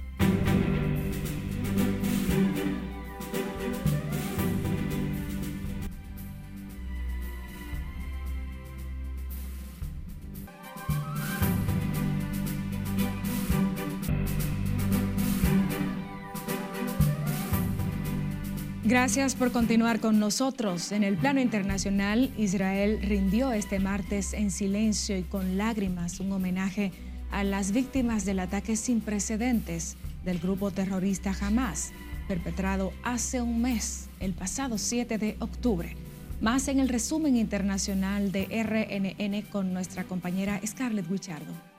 Gracias 19.03 19.35
por 19.35 19.51
continuar 19.51 19.99
con 19.99 20.17
nosotros. 20.17 20.93
En 20.93 21.03
el 21.03 21.17
plano 21.17 21.41
internacional, 21.41 22.31
Israel 22.37 23.01
rindió 23.01 23.51
este 23.51 23.77
martes 23.79 24.31
en 24.31 24.49
silencio 24.49 25.17
y 25.17 25.23
con 25.23 25.57
lágrimas 25.57 26.21
un 26.21 26.31
homenaje 26.31 26.93
a 27.29 27.43
las 27.43 27.73
víctimas 27.73 28.23
del 28.23 28.39
ataque 28.39 28.77
sin 28.77 29.01
precedentes 29.01 29.97
del 30.23 30.39
grupo 30.39 30.71
terrorista 30.71 31.35
Hamas, 31.41 31.91
perpetrado 32.29 32.93
hace 33.03 33.41
un 33.41 33.61
mes, 33.61 34.07
el 34.21 34.31
pasado 34.31 34.77
7 34.77 35.17
de 35.17 35.35
octubre. 35.39 35.97
Más 36.39 36.69
en 36.69 36.79
el 36.79 36.87
resumen 36.87 37.35
internacional 37.35 38.31
de 38.31 38.45
RNN 38.45 39.41
con 39.51 39.73
nuestra 39.73 40.05
compañera 40.05 40.61
Scarlett 40.65 41.11
Wichardo. 41.11 41.72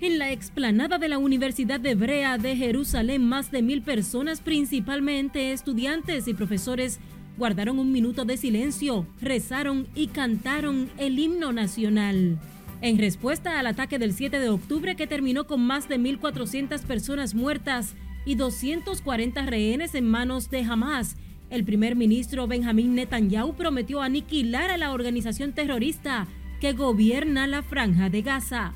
En 0.00 0.20
la 0.20 0.30
explanada 0.30 0.98
de 0.98 1.08
la 1.08 1.18
Universidad 1.18 1.80
de 1.80 1.90
Hebrea 1.90 2.38
de 2.38 2.54
Jerusalén, 2.54 3.26
más 3.26 3.50
de 3.50 3.62
mil 3.62 3.82
personas, 3.82 4.40
principalmente 4.40 5.50
estudiantes 5.50 6.28
y 6.28 6.34
profesores, 6.34 7.00
guardaron 7.36 7.80
un 7.80 7.90
minuto 7.90 8.24
de 8.24 8.36
silencio, 8.36 9.08
rezaron 9.20 9.88
y 9.96 10.06
cantaron 10.06 10.88
el 10.98 11.18
himno 11.18 11.52
nacional. 11.52 12.38
En 12.80 12.96
respuesta 12.96 13.58
al 13.58 13.66
ataque 13.66 13.98
del 13.98 14.12
7 14.12 14.38
de 14.38 14.48
octubre 14.50 14.94
que 14.94 15.08
terminó 15.08 15.48
con 15.48 15.66
más 15.66 15.88
de 15.88 15.98
1.400 15.98 16.80
personas 16.82 17.34
muertas 17.34 17.96
y 18.24 18.36
240 18.36 19.46
rehenes 19.46 19.96
en 19.96 20.04
manos 20.04 20.48
de 20.48 20.62
Hamas, 20.62 21.16
el 21.50 21.64
primer 21.64 21.96
ministro 21.96 22.46
Benjamín 22.46 22.94
Netanyahu 22.94 23.56
prometió 23.56 24.00
aniquilar 24.00 24.70
a 24.70 24.76
la 24.76 24.92
organización 24.92 25.54
terrorista 25.54 26.28
que 26.60 26.72
gobierna 26.72 27.48
la 27.48 27.62
franja 27.62 28.10
de 28.10 28.22
Gaza. 28.22 28.74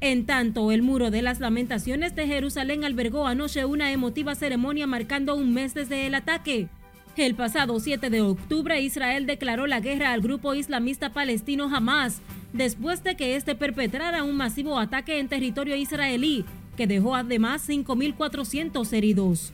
En 0.00 0.26
tanto, 0.26 0.70
el 0.70 0.82
Muro 0.82 1.10
de 1.10 1.22
las 1.22 1.40
Lamentaciones 1.40 2.14
de 2.14 2.26
Jerusalén 2.26 2.84
albergó 2.84 3.26
anoche 3.26 3.64
una 3.64 3.90
emotiva 3.90 4.36
ceremonia 4.36 4.86
marcando 4.86 5.34
un 5.34 5.52
mes 5.52 5.74
desde 5.74 6.06
el 6.06 6.14
ataque. 6.14 6.68
El 7.16 7.34
pasado 7.34 7.80
7 7.80 8.10
de 8.10 8.20
octubre, 8.20 8.80
Israel 8.80 9.26
declaró 9.26 9.66
la 9.66 9.80
guerra 9.80 10.12
al 10.12 10.20
grupo 10.20 10.54
islamista 10.54 11.12
palestino 11.12 11.64
Hamas, 11.64 12.20
después 12.52 13.02
de 13.02 13.16
que 13.16 13.34
este 13.34 13.56
perpetrara 13.56 14.22
un 14.22 14.36
masivo 14.36 14.78
ataque 14.78 15.18
en 15.18 15.26
territorio 15.26 15.74
israelí, 15.74 16.44
que 16.76 16.86
dejó 16.86 17.16
además 17.16 17.68
5.400 17.68 18.92
heridos. 18.92 19.52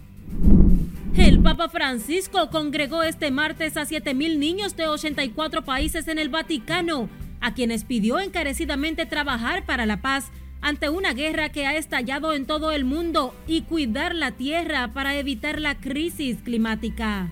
El 1.17 1.41
Papa 1.41 1.71
Francisco 1.71 2.51
congregó 2.51 3.03
este 3.03 3.31
martes 3.31 3.79
a 3.79 3.87
7.000 3.87 4.37
niños 4.37 4.77
de 4.77 4.89
84 4.89 5.65
países 5.65 6.07
en 6.09 6.19
el 6.19 6.29
Vaticano 6.29 7.09
a 7.45 7.53
quienes 7.53 7.85
pidió 7.85 8.21
encarecidamente 8.21 9.05
trabajar 9.05 9.67
para 9.67 9.85
la 9.85 10.01
paz 10.01 10.31
ante 10.63 10.89
una 10.89 11.13
guerra 11.13 11.51
que 11.51 11.67
ha 11.67 11.77
estallado 11.77 12.33
en 12.33 12.47
todo 12.47 12.73
el 12.73 12.87
mundo 12.87 13.35
y 13.47 13.61
cuidar 13.61 14.15
la 14.15 14.31
tierra 14.31 14.95
para 14.95 15.15
evitar 15.19 15.61
la 15.61 15.75
crisis 15.79 16.39
climática. 16.43 17.31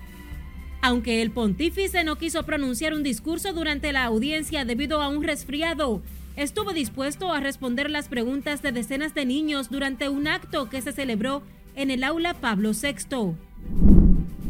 Aunque 0.82 1.22
el 1.22 1.30
pontífice 1.30 2.04
no 2.04 2.16
quiso 2.16 2.42
pronunciar 2.42 2.92
un 2.92 3.02
discurso 3.02 3.54
durante 3.54 3.90
la 3.90 4.04
audiencia 4.04 4.66
debido 4.66 5.00
a 5.00 5.08
un 5.08 5.22
resfriado, 5.22 6.02
estuvo 6.36 6.74
dispuesto 6.74 7.32
a 7.32 7.40
responder 7.40 7.88
las 7.88 8.08
preguntas 8.08 8.60
de 8.60 8.72
decenas 8.72 9.14
de 9.14 9.24
niños 9.24 9.70
durante 9.70 10.10
un 10.10 10.28
acto 10.28 10.68
que 10.68 10.82
se 10.82 10.92
celebró 10.92 11.42
en 11.74 11.90
el 11.90 12.04
aula 12.04 12.34
Pablo 12.34 12.72
VI. 12.72 14.01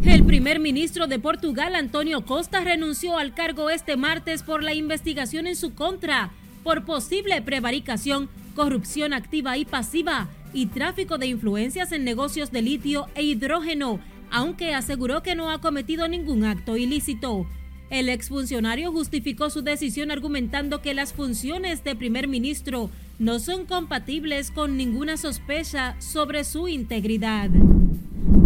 El 0.05 0.25
primer 0.25 0.59
ministro 0.59 1.07
de 1.07 1.21
Portugal, 1.21 1.77
Antonio 1.77 2.25
Costa, 2.27 2.61
renunció 2.61 3.19
al 3.19 3.35
cargo 3.35 3.71
este 3.71 3.97
martes 3.97 4.43
por 4.43 4.65
la 4.65 4.75
investigación 4.75 5.47
en 5.47 5.55
su 5.55 5.75
contra 5.75 6.33
por 6.65 6.85
posible 6.85 7.41
prevaricación, 7.41 8.29
corrupción 8.57 9.13
activa 9.13 9.57
y 9.57 9.65
pasiva 9.65 10.29
y 10.53 10.67
tráfico 10.67 11.19
de 11.19 11.29
influencias 11.29 11.93
en 11.93 12.03
negocios 12.05 12.51
de 12.51 12.63
litio 12.63 13.07
e 13.15 13.23
hidrógeno, 13.23 14.01
aunque 14.31 14.75
aseguró 14.75 15.23
que 15.23 15.37
no 15.37 15.51
ha 15.51 15.61
cometido 15.61 16.09
ningún 16.09 16.45
acto 16.45 16.77
ilícito. 16.77 17.47
El 17.93 18.09
exfuncionario 18.09 18.91
justificó 18.91 19.51
su 19.51 19.61
decisión 19.61 20.11
argumentando 20.11 20.81
que 20.81 20.95
las 20.95 21.13
funciones 21.13 21.85
de 21.85 21.95
primer 21.95 22.27
ministro 22.27 22.89
no 23.19 23.39
son 23.39 23.67
compatibles 23.67 24.51
con 24.51 24.79
ninguna 24.79 25.19
sospecha 25.19 25.95
sobre 26.01 26.45
su 26.45 26.69
integridad. 26.69 27.51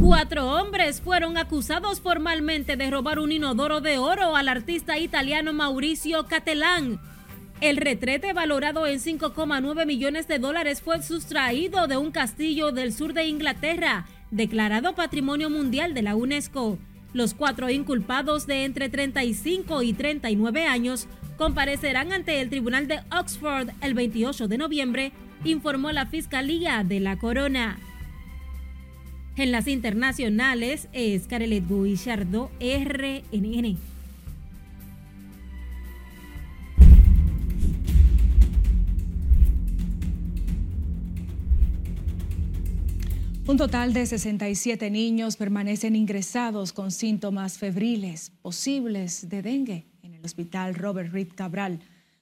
Cuatro 0.00 0.50
hombres 0.50 1.00
fueron 1.00 1.36
acusados 1.36 2.00
formalmente 2.00 2.76
de 2.76 2.90
robar 2.90 3.20
un 3.20 3.30
inodoro 3.30 3.80
de 3.80 3.98
oro 3.98 4.34
al 4.34 4.48
artista 4.48 4.98
italiano 4.98 5.52
Mauricio 5.52 6.26
Catelán. 6.26 6.98
El 7.60 7.76
retrete 7.76 8.32
valorado 8.32 8.84
en 8.88 8.98
5,9 8.98 9.86
millones 9.86 10.26
de 10.26 10.40
dólares 10.40 10.82
fue 10.82 11.00
sustraído 11.04 11.86
de 11.86 11.96
un 11.96 12.10
castillo 12.10 12.72
del 12.72 12.92
sur 12.92 13.12
de 13.12 13.26
Inglaterra, 13.28 14.06
declarado 14.32 14.96
Patrimonio 14.96 15.50
Mundial 15.50 15.94
de 15.94 16.02
la 16.02 16.16
UNESCO. 16.16 16.80
Los 17.16 17.32
cuatro 17.32 17.70
inculpados 17.70 18.46
de 18.46 18.66
entre 18.66 18.90
35 18.90 19.82
y 19.82 19.94
39 19.94 20.66
años 20.66 21.08
comparecerán 21.38 22.12
ante 22.12 22.42
el 22.42 22.50
Tribunal 22.50 22.88
de 22.88 23.00
Oxford 23.11 23.70
el 23.80 23.94
28 23.94 24.49
de 24.49 24.58
noviembre, 24.58 25.12
informó 25.42 25.92
la 25.92 26.04
Fiscalía 26.04 26.85
de 26.85 27.00
la 27.00 27.18
Corona. 27.18 27.78
En 29.37 29.50
las 29.50 29.66
internacionales 29.66 30.88
es 30.92 31.26
Carelet 31.26 31.64
Guillardo, 31.66 32.50
RNN. 32.61 33.95
Un 43.48 43.58
total 43.58 43.92
de 43.92 44.04
67 44.04 44.90
niños 44.90 45.36
permanecen 45.36 45.94
ingresados 45.94 46.72
con 46.72 46.90
síntomas 46.90 47.58
febriles 47.58 48.32
posibles 48.42 49.28
de 49.28 49.40
dengue 49.40 49.86
en 50.02 50.14
el 50.14 50.24
hospital 50.24 50.74
Robert 50.74 51.12
Reed 51.12 51.28
Cabral, 51.32 51.78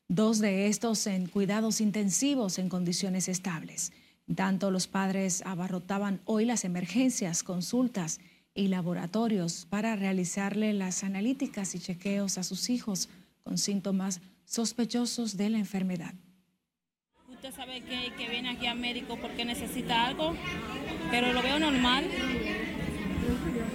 dos 0.07 0.39
de 0.39 0.67
estos 0.67 1.07
en 1.07 1.27
cuidados 1.27 1.81
intensivos 1.81 2.59
en 2.59 2.69
condiciones 2.69 3.29
estables. 3.29 3.95
Tanto 4.35 4.71
los 4.71 4.87
padres 4.87 5.41
abarrotaban 5.47 6.21
hoy 6.27 6.45
las 6.45 6.63
emergencias, 6.67 7.43
consultas 7.43 8.21
y 8.55 8.69
laboratorios 8.69 9.67
para 9.71 9.97
realizarle 9.97 10.75
las 10.75 11.05
analíticas 11.05 11.75
y 11.75 11.79
chequeos 11.79 12.37
a 12.37 12.43
sus 12.43 12.69
hijos 12.69 13.09
con 13.45 13.57
síntomas 13.57 14.21
sospechosos 14.45 15.39
de 15.39 15.49
la 15.49 15.59
enfermedad 15.59 16.13
usted 17.47 17.61
sabe 17.61 17.83
que, 17.83 18.29
viene 18.31 18.49
aquí 18.49 18.67
a 18.67 18.75
médico 18.75 19.19
porque 19.21 19.45
necesita 19.45 20.07
algo, 20.07 20.35
pero 21.11 21.31
lo 21.35 21.43
veo 21.43 21.59
normal. 21.59 22.07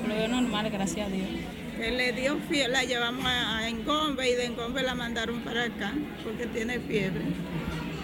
Lo 0.07 0.15
veo 0.15 0.27
normal, 0.27 0.71
gracias 0.71 1.05
a 1.05 1.11
Dios. 1.11 1.27
Que 1.77 1.91
le 1.91 2.11
dio 2.13 2.39
fiebre, 2.49 2.71
la 2.71 2.83
llevamos 2.83 3.23
a 3.27 3.69
Engombe 3.69 4.27
y 4.27 4.33
de 4.33 4.45
Engombe 4.45 4.81
la 4.81 4.95
mandaron 4.95 5.41
para 5.41 5.65
acá 5.65 5.93
porque 6.23 6.47
tiene 6.47 6.79
fiebre. 6.79 7.21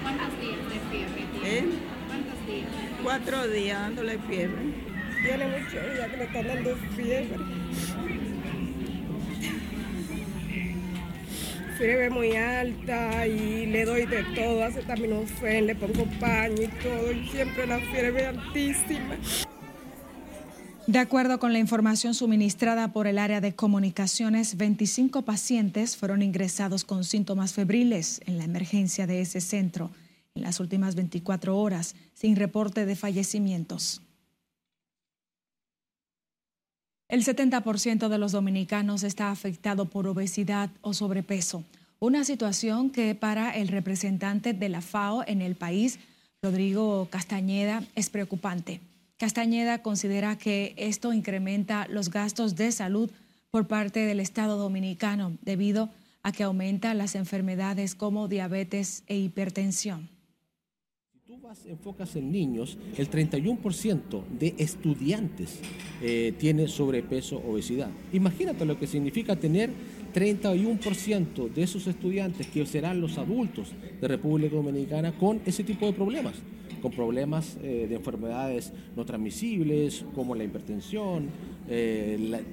¿Cuántos 0.04 0.40
días 0.40 0.60
de 0.70 0.98
fiebre 0.98 1.26
tiene? 1.34 1.58
¿Eh? 1.58 1.66
¿Cuántos 2.10 2.48
días? 2.48 2.70
Cuatro 3.02 3.48
días 3.48 3.80
dándole 3.80 4.20
fiebre. 4.20 4.62
Tiene 5.24 5.48
mucho 5.48 5.94
días 5.96 6.12
que 6.12 6.18
le 6.18 6.24
están 6.26 6.48
dando 6.48 6.76
fiebre. 6.96 8.25
Fiebre 11.78 12.10
muy 12.10 12.36
alta 12.36 13.28
y 13.28 13.66
le 13.66 13.86
doy 13.86 14.06
de 14.06 14.24
todo, 14.36 14.64
hace 14.64 14.80
acetaminofén, 14.80 15.68
le 15.68 15.76
pongo 15.76 16.06
paño 16.20 16.64
y 16.64 16.68
todo, 16.84 17.12
y 17.12 17.28
siempre 17.28 17.68
la 17.68 17.80
fiebre 17.80 18.28
altísima. 18.28 19.18
De 20.88 21.00
acuerdo 21.00 21.40
con 21.40 21.52
la 21.52 21.60
información 21.60 22.14
suministrada 22.14 22.94
por 22.94 23.08
el 23.08 23.18
área 23.18 23.42
de 23.42 23.56
comunicaciones, 23.56 24.56
25 24.58 25.24
pacientes 25.24 25.98
fueron 25.98 26.22
ingresados 26.22 26.84
con 26.84 27.04
síntomas 27.04 27.54
febriles 27.54 28.22
en 28.26 28.38
la 28.38 28.44
emergencia 28.44 29.08
de 29.08 29.22
ese 29.22 29.42
centro 29.42 29.92
en 30.36 30.44
las 30.44 30.60
últimas 30.60 30.96
24 30.96 31.58
horas, 31.58 31.96
sin 32.14 32.36
reporte 32.36 32.86
de 32.86 32.96
fallecimientos. 32.96 34.02
El 37.08 37.24
70% 37.24 38.08
de 38.08 38.18
los 38.18 38.32
dominicanos 38.32 39.04
está 39.04 39.30
afectado 39.30 39.86
por 39.86 40.08
obesidad 40.08 40.72
o 40.82 40.94
sobrepeso, 40.94 41.64
una 42.00 42.24
situación 42.24 42.90
que 42.90 43.14
para 43.14 43.56
el 43.56 43.68
representante 43.68 44.54
de 44.54 44.70
la 44.70 44.82
FAO 44.82 45.24
en 45.28 45.42
el 45.42 45.56
país, 45.56 46.00
Rodrigo 46.42 47.08
Castañeda, 47.12 47.84
es 47.94 48.10
preocupante. 48.10 48.82
Castañeda 49.18 49.84
considera 49.84 50.38
que 50.38 50.74
esto 50.78 51.14
incrementa 51.14 51.88
los 51.90 52.10
gastos 52.10 52.56
de 52.56 52.72
salud 52.72 53.12
por 53.52 53.68
parte 53.68 54.00
del 54.00 54.20
Estado 54.20 54.58
dominicano 54.58 55.38
debido 55.44 55.90
a 56.24 56.32
que 56.32 56.44
aumenta 56.44 56.96
las 56.96 57.14
enfermedades 57.14 57.94
como 57.94 58.28
diabetes 58.28 59.04
e 59.06 59.18
hipertensión 59.18 60.15
enfocas 61.66 62.16
en 62.16 62.32
niños, 62.32 62.78
el 62.98 63.10
31% 63.10 64.24
de 64.40 64.56
estudiantes 64.58 65.60
eh, 66.02 66.34
tiene 66.40 66.68
sobrepeso, 66.68 67.38
obesidad. 67.38 67.90
Imagínate 68.14 68.66
lo 68.66 68.80
que 68.80 68.88
significa 68.88 69.36
tener 69.36 69.70
31% 70.14 71.54
de 71.54 71.64
esos 71.64 71.86
estudiantes 71.88 72.48
que 72.48 72.66
serán 72.66 73.00
los 73.00 73.18
adultos 73.18 73.74
de 74.02 74.08
República 74.08 74.56
Dominicana 74.56 75.18
con 75.18 75.42
ese 75.46 75.64
tipo 75.64 75.86
de 75.86 75.94
problemas, 75.94 76.34
con 76.82 76.92
problemas 76.92 77.58
eh, 77.62 77.86
de 77.88 77.96
enfermedades 77.96 78.74
no 78.96 79.06
transmisibles 79.06 80.04
como 80.16 80.34
la 80.34 80.44
hipertensión, 80.44 81.30
eh, 81.70 82.44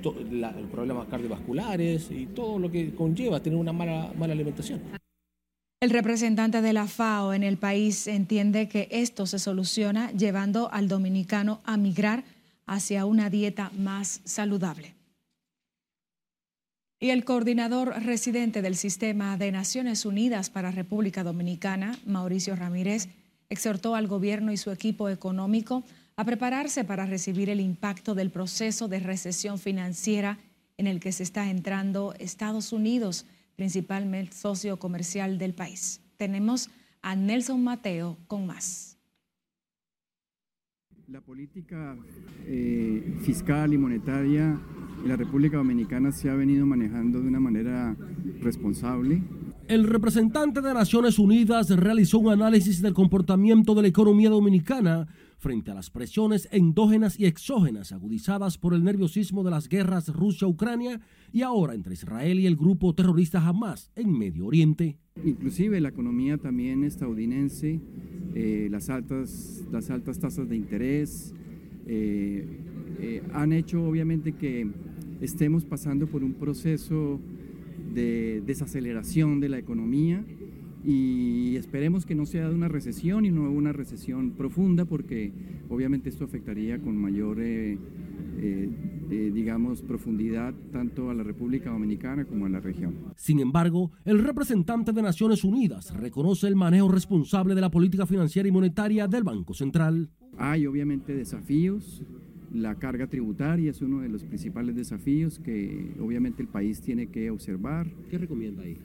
problemas 0.70 1.06
cardiovasculares 1.08 2.10
y 2.10 2.26
todo 2.26 2.58
lo 2.58 2.70
que 2.70 2.94
conlleva 2.94 3.40
tener 3.40 3.58
una 3.58 3.72
mala 3.72 4.12
alimentación. 4.20 5.01
El 5.82 5.90
representante 5.90 6.62
de 6.62 6.72
la 6.72 6.86
FAO 6.86 7.32
en 7.32 7.42
el 7.42 7.56
país 7.56 8.06
entiende 8.06 8.68
que 8.68 8.86
esto 8.92 9.26
se 9.26 9.40
soluciona 9.40 10.12
llevando 10.12 10.72
al 10.72 10.86
dominicano 10.86 11.60
a 11.64 11.76
migrar 11.76 12.22
hacia 12.66 13.04
una 13.04 13.30
dieta 13.30 13.72
más 13.76 14.20
saludable. 14.22 14.94
Y 17.00 17.10
el 17.10 17.24
coordinador 17.24 18.00
residente 18.04 18.62
del 18.62 18.76
Sistema 18.76 19.36
de 19.36 19.50
Naciones 19.50 20.06
Unidas 20.06 20.50
para 20.50 20.70
República 20.70 21.24
Dominicana, 21.24 21.98
Mauricio 22.06 22.54
Ramírez, 22.54 23.08
exhortó 23.48 23.96
al 23.96 24.06
gobierno 24.06 24.52
y 24.52 24.58
su 24.58 24.70
equipo 24.70 25.08
económico 25.08 25.82
a 26.14 26.24
prepararse 26.24 26.84
para 26.84 27.06
recibir 27.06 27.50
el 27.50 27.58
impacto 27.58 28.14
del 28.14 28.30
proceso 28.30 28.86
de 28.86 29.00
recesión 29.00 29.58
financiera 29.58 30.38
en 30.78 30.86
el 30.86 31.00
que 31.00 31.10
se 31.10 31.24
está 31.24 31.50
entrando 31.50 32.14
Estados 32.20 32.72
Unidos 32.72 33.26
principalmente 33.56 34.34
socio 34.34 34.78
comercial 34.78 35.38
del 35.38 35.54
país. 35.54 36.00
Tenemos 36.16 36.70
a 37.02 37.16
Nelson 37.16 37.62
Mateo 37.62 38.16
con 38.26 38.46
más. 38.46 38.98
La 41.08 41.20
política 41.20 41.96
eh, 42.46 43.18
fiscal 43.20 43.74
y 43.74 43.78
monetaria 43.78 44.58
en 45.02 45.08
la 45.08 45.16
República 45.16 45.58
Dominicana 45.58 46.12
se 46.12 46.30
ha 46.30 46.34
venido 46.34 46.64
manejando 46.64 47.20
de 47.20 47.28
una 47.28 47.40
manera 47.40 47.96
responsable. 48.40 49.22
El 49.68 49.84
representante 49.84 50.60
de 50.60 50.72
Naciones 50.72 51.18
Unidas 51.18 51.68
realizó 51.70 52.18
un 52.18 52.30
análisis 52.30 52.80
del 52.80 52.94
comportamiento 52.94 53.74
de 53.74 53.82
la 53.82 53.88
economía 53.88 54.30
dominicana 54.30 55.08
frente 55.42 55.72
a 55.72 55.74
las 55.74 55.90
presiones 55.90 56.48
endógenas 56.52 57.18
y 57.18 57.26
exógenas 57.26 57.90
agudizadas 57.90 58.58
por 58.58 58.74
el 58.74 58.84
nerviosismo 58.84 59.42
de 59.42 59.50
las 59.50 59.68
guerras 59.68 60.08
Rusia-Ucrania 60.08 61.00
y 61.32 61.42
ahora 61.42 61.74
entre 61.74 61.94
Israel 61.94 62.38
y 62.38 62.46
el 62.46 62.56
grupo 62.56 62.94
terrorista 62.94 63.44
Hamas 63.44 63.90
en 63.96 64.16
Medio 64.16 64.46
Oriente. 64.46 64.98
Inclusive 65.24 65.80
la 65.80 65.88
economía 65.88 66.38
también 66.38 66.84
estadounidense, 66.84 67.80
eh, 68.36 68.68
las, 68.70 68.88
altas, 68.88 69.64
las 69.72 69.90
altas 69.90 70.20
tasas 70.20 70.48
de 70.48 70.56
interés, 70.56 71.34
eh, 71.86 72.46
eh, 73.00 73.22
han 73.32 73.52
hecho 73.52 73.84
obviamente 73.84 74.34
que 74.34 74.70
estemos 75.20 75.64
pasando 75.64 76.06
por 76.06 76.22
un 76.22 76.34
proceso 76.34 77.20
de 77.92 78.42
desaceleración 78.46 79.40
de 79.40 79.48
la 79.48 79.58
economía 79.58 80.24
y 80.84 81.56
esperemos 81.56 82.04
que 82.04 82.14
no 82.14 82.26
sea 82.26 82.48
una 82.50 82.68
recesión 82.68 83.24
y 83.24 83.30
no 83.30 83.50
una 83.50 83.72
recesión 83.72 84.32
profunda 84.32 84.84
porque 84.84 85.32
obviamente 85.68 86.08
esto 86.08 86.24
afectaría 86.24 86.80
con 86.80 86.96
mayor, 86.96 87.38
eh, 87.40 87.78
eh, 88.38 88.68
eh, 89.10 89.30
digamos, 89.32 89.80
profundidad 89.82 90.54
tanto 90.72 91.10
a 91.10 91.14
la 91.14 91.22
República 91.22 91.70
Dominicana 91.70 92.24
como 92.24 92.46
a 92.46 92.48
la 92.48 92.60
región. 92.60 92.94
Sin 93.16 93.38
embargo, 93.38 93.92
el 94.04 94.18
representante 94.18 94.92
de 94.92 95.02
Naciones 95.02 95.44
Unidas 95.44 95.94
reconoce 95.96 96.48
el 96.48 96.56
manejo 96.56 96.88
responsable 96.88 97.54
de 97.54 97.60
la 97.60 97.70
política 97.70 98.06
financiera 98.06 98.48
y 98.48 98.52
monetaria 98.52 99.06
del 99.06 99.22
Banco 99.22 99.54
Central. 99.54 100.10
Hay 100.36 100.66
obviamente 100.66 101.14
desafíos. 101.14 102.02
La 102.52 102.74
carga 102.74 103.06
tributaria 103.06 103.70
es 103.70 103.80
uno 103.80 104.00
de 104.00 104.10
los 104.10 104.24
principales 104.24 104.76
desafíos 104.76 105.38
que 105.38 105.94
obviamente 106.00 106.42
el 106.42 106.48
país 106.48 106.82
tiene 106.82 107.06
que 107.06 107.30
observar. 107.30 107.88
¿Qué 108.10 108.18
recomienda 108.18 108.62
ahí? 108.62 108.76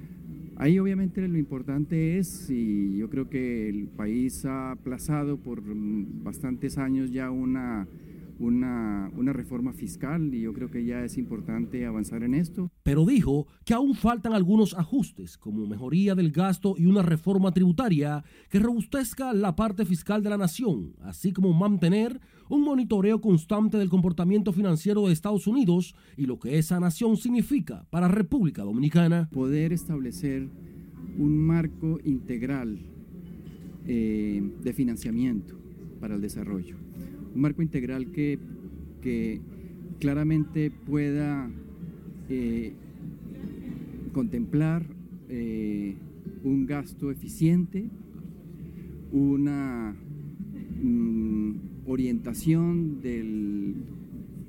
Ahí 0.60 0.80
obviamente 0.80 1.28
lo 1.28 1.38
importante 1.38 2.18
es, 2.18 2.50
y 2.50 2.98
yo 2.98 3.12
creo 3.12 3.30
que 3.30 3.70
el 3.70 3.88
país 3.90 4.44
ha 4.44 4.72
aplazado 4.72 5.38
por 5.38 5.62
bastantes 5.64 6.80
años 6.80 7.12
ya 7.12 7.30
una, 7.30 7.88
una, 8.40 9.12
una, 9.16 9.34
reforma 9.34 9.74
fiscal 9.74 10.34
y 10.34 10.42
yo 10.42 10.54
creo 10.54 10.70
que 10.70 10.86
ya 10.86 11.04
es 11.04 11.18
importante 11.18 11.86
avanzar 11.86 12.24
en 12.24 12.34
esto. 12.34 12.72
Pero 12.84 13.06
dijo 13.06 13.48
que 13.66 13.74
aún 13.74 13.96
faltan 13.96 14.34
algunos 14.34 14.74
ajustes, 14.76 15.38
como 15.38 15.66
mejoría 15.66 16.16
del 16.16 16.32
gasto 16.32 16.76
y 16.78 16.86
una 16.86 17.02
reforma 17.02 17.52
tributaria 17.52 18.24
que 18.50 18.60
robustezca 18.60 19.34
la 19.34 19.56
parte 19.56 19.86
fiscal 19.86 20.24
de 20.24 20.30
la 20.30 20.38
nación, 20.38 20.94
así 21.02 21.32
como 21.32 21.54
mantener 21.54 22.20
un 22.50 22.62
monitoreo 22.64 23.20
constante 23.20 23.78
del 23.78 23.90
comportamiento 23.90 24.54
financiero 24.54 25.08
de 25.08 25.14
Estados 25.14 25.48
Unidos 25.48 25.96
y 26.16 26.26
lo 26.26 26.40
que 26.40 26.58
esa 26.58 26.80
nación 26.80 27.18
significa 27.18 27.86
para 27.90 28.08
República 28.08 28.64
Dominicana. 28.64 29.30
Poder 29.32 29.74
establecer 29.74 30.48
un 31.18 31.38
marco 31.38 32.00
integral 32.04 32.80
eh, 33.86 34.42
de 34.64 34.74
financiamiento 34.74 35.58
para 36.00 36.16
el 36.16 36.22
desarrollo. 36.22 36.76
Un 37.38 37.44
marco 37.44 37.62
integral 37.62 38.08
que, 38.08 38.40
que 39.00 39.40
claramente 40.00 40.72
pueda 40.72 41.48
eh, 42.30 42.74
contemplar 44.12 44.88
eh, 45.30 45.98
un 46.44 46.66
gasto 46.66 47.12
eficiente, 47.12 47.92
una 49.12 49.96
mm, 50.82 51.52
orientación 51.86 53.02
del 53.02 53.76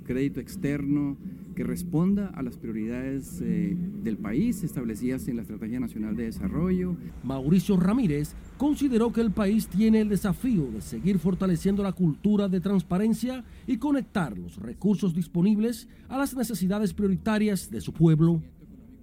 crédito 0.05 0.41
externo 0.41 1.19
que 1.59 1.65
responda 1.65 2.31
a 2.37 2.43
las 2.43 2.57
prioridades 2.57 3.41
eh, 3.43 3.77
del 3.77 4.17
país 4.17 4.63
establecidas 4.63 5.27
en 5.27 5.35
la 5.35 5.43
Estrategia 5.43 5.81
Nacional 5.81 6.15
de 6.15 6.27
Desarrollo. 6.27 6.95
Mauricio 7.25 7.77
Ramírez 7.77 8.35
consideró 8.57 9.13
que 9.13 9.23
el 9.23 9.33
país 9.33 9.67
tiene 9.67 10.03
el 10.03 10.09
desafío 10.09 10.71
de 10.71 10.81
seguir 10.81 11.19
fortaleciendo 11.19 11.83
la 11.83 11.91
cultura 11.91 12.47
de 12.47 12.61
transparencia 12.61 13.45
y 13.67 13.77
conectar 13.79 14.39
los 14.39 14.55
recursos 14.59 15.13
disponibles 15.13 15.89
a 16.09 16.17
las 16.17 16.33
necesidades 16.37 16.95
prioritarias 16.95 17.73
de 17.73 17.81
su 17.81 17.93
pueblo. 17.93 18.41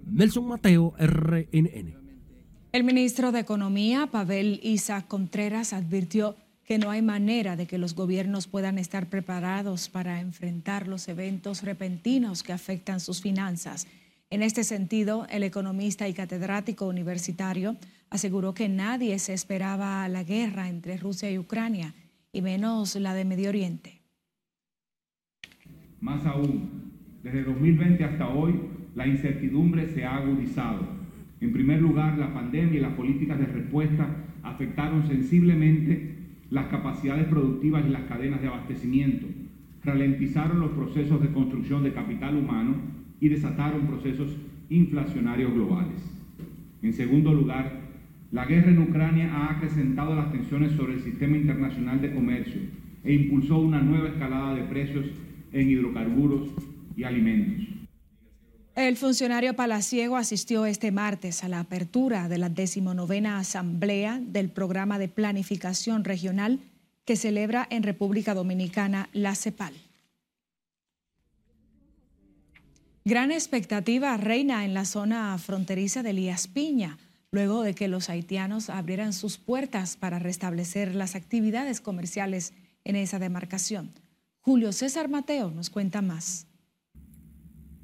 Nelson 0.09 0.47
Mateo, 0.47 0.93
RNN. 0.97 2.05
El 2.71 2.83
ministro 2.85 3.33
de 3.33 3.39
Economía, 3.41 4.07
Pavel 4.07 4.61
Isaac 4.63 5.09
Contreras, 5.09 5.73
advirtió 5.73 6.37
que 6.65 6.79
no 6.79 6.89
hay 6.89 7.01
manera 7.01 7.55
de 7.55 7.67
que 7.67 7.77
los 7.77 7.93
gobiernos 7.93 8.47
puedan 8.47 8.79
estar 8.79 9.07
preparados 9.07 9.87
para 9.87 10.19
enfrentar 10.19 10.87
los 10.87 11.07
eventos 11.07 11.61
repentinos 11.61 12.41
que 12.41 12.53
afectan 12.53 12.99
sus 12.99 13.21
finanzas. 13.21 13.87
En 14.31 14.41
este 14.41 14.63
sentido, 14.63 15.27
el 15.29 15.43
economista 15.43 16.07
y 16.07 16.13
catedrático 16.13 16.87
universitario 16.87 17.77
aseguró 18.09 18.53
que 18.53 18.67
nadie 18.67 19.19
se 19.19 19.33
esperaba 19.33 20.07
la 20.09 20.23
guerra 20.23 20.67
entre 20.67 20.97
Rusia 20.97 21.29
y 21.29 21.37
Ucrania, 21.37 21.93
y 22.31 22.41
menos 22.41 22.95
la 22.95 23.13
de 23.13 23.25
Medio 23.25 23.49
Oriente. 23.49 24.01
Más 26.01 26.25
aún, 26.25 26.91
desde 27.23 27.43
2020 27.43 28.03
hasta 28.03 28.27
hoy, 28.27 28.59
la 28.95 29.07
incertidumbre 29.07 29.87
se 29.93 30.03
ha 30.03 30.17
agudizado. 30.17 30.87
En 31.41 31.53
primer 31.53 31.81
lugar, 31.81 32.17
la 32.17 32.33
pandemia 32.33 32.79
y 32.79 32.81
las 32.81 32.93
políticas 32.93 33.37
de 33.37 33.45
respuesta 33.45 34.07
afectaron 34.43 35.07
sensiblemente 35.07 36.14
las 36.55 36.67
capacidades 36.67 37.25
productivas 37.25 37.83
y 37.85 37.89
las 37.89 38.03
cadenas 38.03 38.41
de 38.41 38.47
abastecimiento, 38.47 39.27
ralentizaron 39.83 40.61
los 40.61 40.71
procesos 40.71 41.21
de 41.21 41.27
construcción 41.33 41.83
de 41.83 41.91
capital 41.91 42.37
humano 42.37 42.75
y 43.19 43.27
desataron 43.27 43.85
procesos 43.85 44.29
inflacionarios 44.69 45.53
globales. 45.53 46.01
En 46.81 46.93
segundo 46.93 47.33
lugar, 47.33 47.81
la 48.31 48.45
guerra 48.45 48.71
en 48.71 48.79
Ucrania 48.79 49.35
ha 49.35 49.51
acrecentado 49.51 50.15
las 50.15 50.31
tensiones 50.31 50.71
sobre 50.71 50.93
el 50.93 51.01
sistema 51.01 51.35
internacional 51.35 52.01
de 52.01 52.13
comercio 52.13 52.61
e 53.03 53.13
impulsó 53.13 53.57
una 53.57 53.81
nueva 53.81 54.07
escalada 54.07 54.55
de 54.55 54.63
precios 54.63 55.07
en 55.51 55.69
hidrocarburos 55.69 56.47
y 56.95 57.03
alimentos. 57.03 57.74
El 58.75 58.97
funcionario 58.97 59.55
palaciego 59.55 60.17
asistió 60.17 60.65
este 60.65 60.91
martes 60.91 61.45
a 61.45 61.47
la 61.47 61.61
apertura 61.61 62.27
de 62.27 62.37
la 62.37 62.49
decimonovena 62.49 63.39
asamblea 63.39 64.19
del 64.21 64.49
programa 64.49 64.99
de 64.99 65.07
planificación 65.07 66.03
regional 66.03 66.59
que 67.05 67.15
celebra 67.15 67.65
en 67.69 67.83
República 67.83 68.33
Dominicana 68.33 69.07
la 69.13 69.33
CEPAL. 69.33 69.73
Gran 73.05 73.31
expectativa 73.31 74.17
reina 74.17 74.65
en 74.65 74.73
la 74.73 74.83
zona 74.83 75.37
fronteriza 75.37 76.03
de 76.03 76.09
Elías 76.09 76.47
Piña, 76.47 76.97
luego 77.31 77.61
de 77.61 77.75
que 77.75 77.87
los 77.87 78.09
haitianos 78.09 78.69
abrieran 78.69 79.13
sus 79.13 79.37
puertas 79.37 79.95
para 79.95 80.19
restablecer 80.19 80.95
las 80.95 81.15
actividades 81.15 81.79
comerciales 81.79 82.51
en 82.83 82.97
esa 82.97 83.19
demarcación. 83.19 83.93
Julio 84.41 84.73
César 84.73 85.07
Mateo 85.07 85.49
nos 85.49 85.69
cuenta 85.69 86.01
más. 86.01 86.47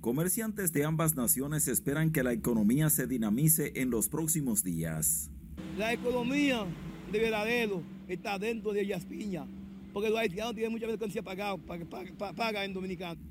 Comerciantes 0.01 0.73
de 0.73 0.83
ambas 0.83 1.15
naciones 1.15 1.67
esperan 1.67 2.11
que 2.11 2.23
la 2.23 2.33
economía 2.33 2.89
se 2.89 3.05
dinamice 3.05 3.71
en 3.75 3.91
los 3.91 4.09
próximos 4.09 4.63
días. 4.63 5.29
La 5.77 5.93
economía 5.93 6.65
de 7.11 7.19
Veradero 7.19 7.83
está 8.07 8.39
dentro 8.39 8.73
de 8.73 8.87
Yaspiña, 8.87 9.45
porque 9.93 10.09
los 10.09 10.17
haitianos 10.17 10.55
tienen 10.55 10.71
mucha 10.71 10.87
mercancía 10.87 11.21
pagada, 11.21 11.55
paga 12.35 12.65
en 12.65 12.73
Dominicana. 12.73 13.21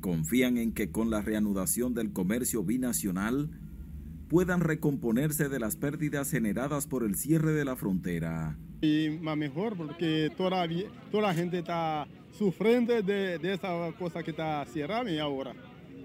Confían 0.00 0.58
en 0.58 0.72
que 0.72 0.90
con 0.90 1.08
la 1.08 1.22
reanudación 1.22 1.94
del 1.94 2.12
comercio 2.12 2.62
binacional 2.62 3.48
puedan 4.28 4.60
recomponerse 4.60 5.48
de 5.48 5.58
las 5.58 5.76
pérdidas 5.76 6.30
generadas 6.30 6.86
por 6.86 7.04
el 7.04 7.14
cierre 7.14 7.52
de 7.52 7.64
la 7.64 7.74
frontera. 7.74 8.58
Y 8.82 9.08
más 9.22 9.38
mejor 9.38 9.78
porque 9.78 10.30
toda, 10.36 10.68
toda 11.10 11.22
la 11.22 11.34
gente 11.34 11.60
está 11.60 12.06
sufriendo 12.36 13.00
de, 13.00 13.38
de 13.38 13.54
esa 13.54 13.90
cosa 13.98 14.22
que 14.22 14.32
está 14.32 14.66
cerrada 14.66 15.10
y 15.10 15.18
ahora 15.18 15.54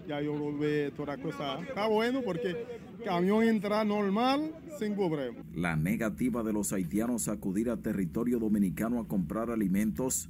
ya 0.07 0.21
yo 0.21 0.37
lo 0.37 0.57
veo 0.57 0.91
toda 0.91 1.17
cosa. 1.17 1.59
Está 1.61 1.87
bueno 1.87 2.21
porque 2.23 2.55
camión 3.05 3.43
entra 3.43 3.83
normal 3.83 4.53
sin 4.79 4.95
problema. 4.95 5.43
La 5.53 5.75
negativa 5.75 6.43
de 6.43 6.53
los 6.53 6.73
haitianos 6.73 7.27
a 7.27 7.33
acudir 7.33 7.69
a 7.69 7.77
territorio 7.77 8.39
dominicano 8.39 8.99
a 8.99 9.07
comprar 9.07 9.51
alimentos 9.51 10.29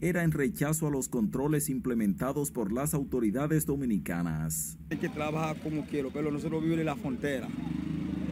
era 0.00 0.22
en 0.22 0.32
rechazo 0.32 0.88
a 0.88 0.90
los 0.90 1.08
controles 1.08 1.70
implementados 1.70 2.50
por 2.50 2.72
las 2.72 2.92
autoridades 2.94 3.64
dominicanas. 3.64 4.76
Hay 4.90 4.98
que 4.98 5.08
trabajar 5.08 5.56
como 5.62 5.86
quiero, 5.86 6.10
pero 6.12 6.30
nosotros 6.30 6.60
vivimos 6.60 6.80
en 6.80 6.86
la 6.86 6.96
frontera. 6.96 7.48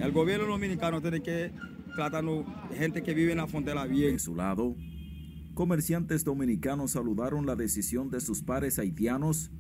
El 0.00 0.12
gobierno 0.12 0.46
dominicano 0.46 1.00
tiene 1.00 1.22
que 1.22 1.52
tratar 1.94 2.24
a 2.24 2.74
gente 2.74 3.02
que 3.02 3.14
vive 3.14 3.33
en 3.33 3.38
la 3.38 3.46
frontera 3.46 3.87
bien. 3.87 4.12
En 4.12 4.18
su 4.18 4.35
lado, 4.35 4.76
comerciantes 5.55 6.24
dominicanos 6.24 6.92
saludaron 6.92 7.46
la 7.46 7.57
decisión 7.57 8.11
de 8.11 8.20
sus 8.20 8.42
pares 8.42 8.78
haitianos 8.78 9.50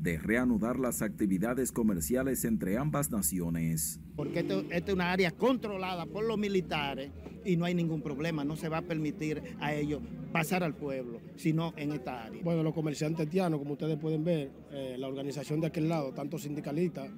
de 0.00 0.18
reanudar 0.18 0.78
las 0.78 1.02
actividades 1.02 1.72
comerciales 1.72 2.44
entre 2.44 2.76
ambas 2.76 3.10
naciones. 3.10 4.00
Porque 4.14 4.40
esto, 4.40 4.64
es 4.70 4.92
una 4.92 5.12
área 5.12 5.30
controlada 5.30 6.06
por 6.06 6.24
los 6.24 6.38
militares 6.38 7.10
y 7.44 7.56
no 7.56 7.64
hay 7.64 7.74
ningún 7.74 8.02
problema, 8.02 8.44
no 8.44 8.56
se 8.56 8.68
va 8.68 8.78
a 8.78 8.82
permitir 8.82 9.42
a 9.60 9.74
ellos 9.74 10.02
pasar 10.32 10.62
al 10.62 10.74
pueblo, 10.74 11.20
sino 11.36 11.72
en 11.76 11.92
esta 11.92 12.24
área. 12.24 12.42
Bueno, 12.42 12.62
los 12.62 12.74
comerciantes 12.74 13.20
haitianos, 13.20 13.58
como 13.58 13.72
ustedes 13.72 13.98
pueden 13.98 14.24
ver, 14.24 14.50
eh, 14.72 14.96
la 14.98 15.08
organización 15.08 15.60
de 15.60 15.68
aquel 15.68 15.88
lado, 15.88 16.12
tanto 16.12 16.38
sindicalistas 16.38 17.10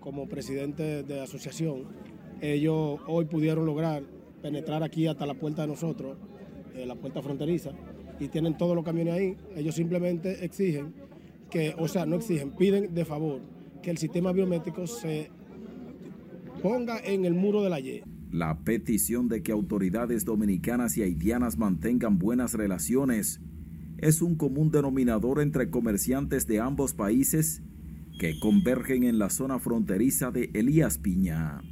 como 0.00 0.28
presidente 0.28 1.02
de 1.02 1.20
asociación, 1.20 1.84
ellos 2.40 3.00
hoy 3.06 3.24
pudieron 3.24 3.64
lograr 3.64 4.02
penetrar 4.42 4.82
aquí 4.82 5.06
hasta 5.06 5.26
la 5.26 5.34
puerta 5.34 5.62
de 5.62 5.68
nosotros, 5.68 6.18
eh, 6.74 6.84
la 6.84 6.94
puerta 6.94 7.22
fronteriza, 7.22 7.72
y 8.20 8.28
tienen 8.28 8.56
todos 8.56 8.74
los 8.74 8.84
camiones 8.84 9.14
ahí. 9.14 9.36
Ellos 9.56 9.74
simplemente 9.74 10.44
exigen 10.44 10.94
que, 11.50 11.74
o 11.78 11.88
sea, 11.88 12.06
no 12.06 12.16
exigen, 12.16 12.50
piden 12.52 12.94
de 12.94 13.04
favor 13.04 13.40
que 13.82 13.90
el 13.90 13.98
sistema 13.98 14.32
biométrico 14.32 14.86
se 14.86 15.30
ponga 16.62 16.98
en 16.98 17.24
el 17.24 17.34
muro 17.34 17.62
de 17.62 17.70
la 17.70 17.80
Y. 17.80 18.02
La 18.30 18.58
petición 18.64 19.28
de 19.28 19.42
que 19.42 19.52
autoridades 19.52 20.24
dominicanas 20.24 20.96
y 20.96 21.02
haitianas 21.02 21.56
mantengan 21.56 22.18
buenas 22.18 22.54
relaciones 22.54 23.40
es 23.98 24.20
un 24.20 24.34
común 24.34 24.70
denominador 24.70 25.40
entre 25.40 25.70
comerciantes 25.70 26.46
de 26.46 26.60
ambos 26.60 26.92
países 26.92 27.62
que 28.18 28.38
convergen 28.40 29.04
en 29.04 29.18
la 29.18 29.30
zona 29.30 29.58
fronteriza 29.58 30.30
de 30.30 30.50
Elías 30.54 30.98
Piña. 30.98 31.62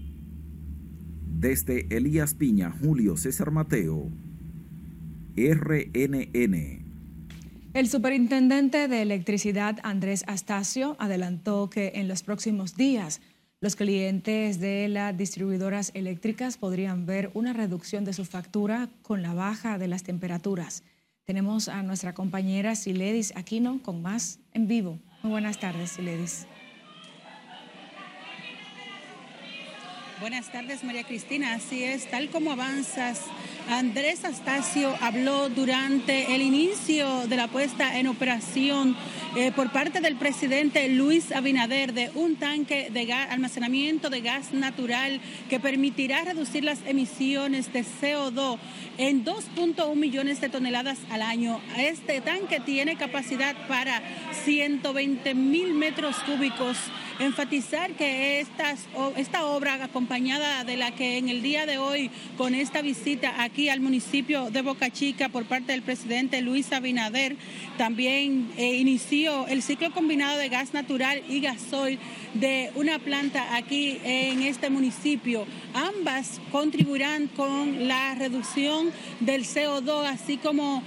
Desde 1.27 1.95
Elías 1.95 2.35
Piña, 2.35 2.71
Julio 2.71 3.17
César 3.17 3.51
Mateo, 3.51 4.11
RNN. 5.37 6.84
El 7.75 7.89
superintendente 7.89 8.87
de 8.87 9.03
electricidad 9.03 9.81
Andrés 9.83 10.23
Astacio 10.29 10.95
adelantó 11.01 11.69
que 11.69 11.91
en 11.97 12.07
los 12.07 12.23
próximos 12.23 12.77
días 12.77 13.21
los 13.61 13.75
clientes 13.75 14.61
de 14.61 14.87
las 14.87 15.17
distribuidoras 15.17 15.91
eléctricas 15.93 16.57
podrían 16.57 17.05
ver 17.05 17.33
una 17.35 17.53
reducción 17.53 18.05
de 18.05 18.13
su 18.13 18.25
factura 18.25 18.91
con 19.03 19.23
la 19.23 19.35
baja 19.35 19.77
de 19.77 19.89
las 19.89 20.05
temperaturas. 20.05 20.85
Tenemos 21.25 21.67
a 21.67 21.83
nuestra 21.83 22.15
compañera 22.15 22.77
Siledis 22.77 23.35
Aquino 23.35 23.83
con 23.83 24.03
más 24.03 24.39
en 24.53 24.69
vivo. 24.69 25.01
Muy 25.25 25.33
buenas 25.33 25.59
tardes, 25.59 25.91
Siledis. 25.91 26.47
Buenas 30.20 30.53
tardes, 30.53 30.85
María 30.85 31.03
Cristina. 31.03 31.55
Así 31.55 31.83
es, 31.83 32.09
tal 32.09 32.31
como 32.31 32.53
avanzas, 32.53 33.22
Andrés 33.68 34.24
Astacio 34.24 34.94
habló 35.00 35.48
durante 35.48 36.37
el 36.37 36.40
inicio 36.40 37.27
de 37.27 37.37
la 37.37 37.48
puesta 37.48 37.98
en 37.98 38.07
operación 38.07 38.96
eh, 39.37 39.50
por 39.50 39.72
parte 39.72 40.00
del 40.00 40.14
presidente 40.14 40.88
Luis 40.88 41.33
Abinader 41.33 41.94
de 41.94 42.12
un 42.14 42.37
tanque 42.37 42.90
de 42.92 43.12
almacenamiento 43.12 44.09
de 44.09 44.20
gas 44.20 44.53
natural 44.53 45.20
que 45.50 45.59
permitirá 45.59 46.22
reducir 46.22 46.62
las 46.62 46.79
emisiones 46.87 47.72
de 47.72 47.85
CO2 47.85 48.59
en 48.98 49.24
2.1 49.24 49.96
millones 49.96 50.40
de 50.40 50.48
toneladas 50.48 50.98
al 51.11 51.22
año. 51.22 51.61
Este 51.77 52.20
tanque 52.20 52.61
tiene 52.61 52.96
capacidad 52.96 53.57
para 53.66 54.00
120 54.44 55.35
mil 55.35 55.74
metros 55.74 56.16
cúbicos 56.18 56.77
enfatizar 57.18 57.92
que 57.92 58.40
estas, 58.40 58.87
esta 59.16 59.46
obra 59.46 59.85
acompañada 59.85 60.64
de 60.64 60.77
la 60.77 60.90
que 60.92 61.18
en 61.18 61.29
el 61.29 61.42
día 61.42 61.66
de 61.66 61.79
hoy 61.79 62.11
con 62.37 62.55
esta 62.55 62.83
visita 62.83 63.42
aquí 63.42 63.68
al 63.68 63.81
municipio 63.81 64.50
de 64.50 64.62
Boca 64.62 64.90
Chica 64.90 65.29
por 65.29 65.44
parte 65.44 65.72
del 65.72 65.83
presidente 65.83 66.42
Luis 66.42 66.72
Abinader, 66.72 67.37
también 67.79 68.50
eh, 68.57 68.77
inició 68.77 69.46
el 69.46 69.62
ciclo 69.62 69.92
combinado 69.92 70.38
de 70.38 70.48
gas 70.48 70.74
natural 70.74 71.22
y 71.29 71.40
gasoil 71.40 71.98
de 72.35 72.70
una 72.75 72.99
planta 72.99 73.57
aquí 73.57 73.99
en 74.05 74.42
este 74.42 74.70
municipio. 74.70 75.47
Ambas 75.73 76.40
contribuirán 76.51 77.29
con 77.29 77.88
la 77.88 78.14
reducción 78.14 78.90
del 79.20 79.44
CO2, 79.44 80.05
así 80.05 80.37
como, 80.37 80.83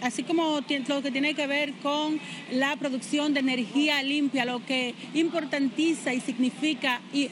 así 0.00 0.22
como 0.22 0.60
lo 0.88 1.02
que 1.02 1.10
tiene 1.10 1.34
que 1.34 1.46
ver 1.46 1.72
con 1.82 2.20
la 2.50 2.76
producción 2.76 3.34
de 3.34 3.40
energía 3.40 4.02
limpia, 4.02 4.44
lo 4.44 4.64
que 4.64 4.94
importantiza 5.14 6.14
y 6.14 6.20
significa 6.20 7.00
y 7.12 7.28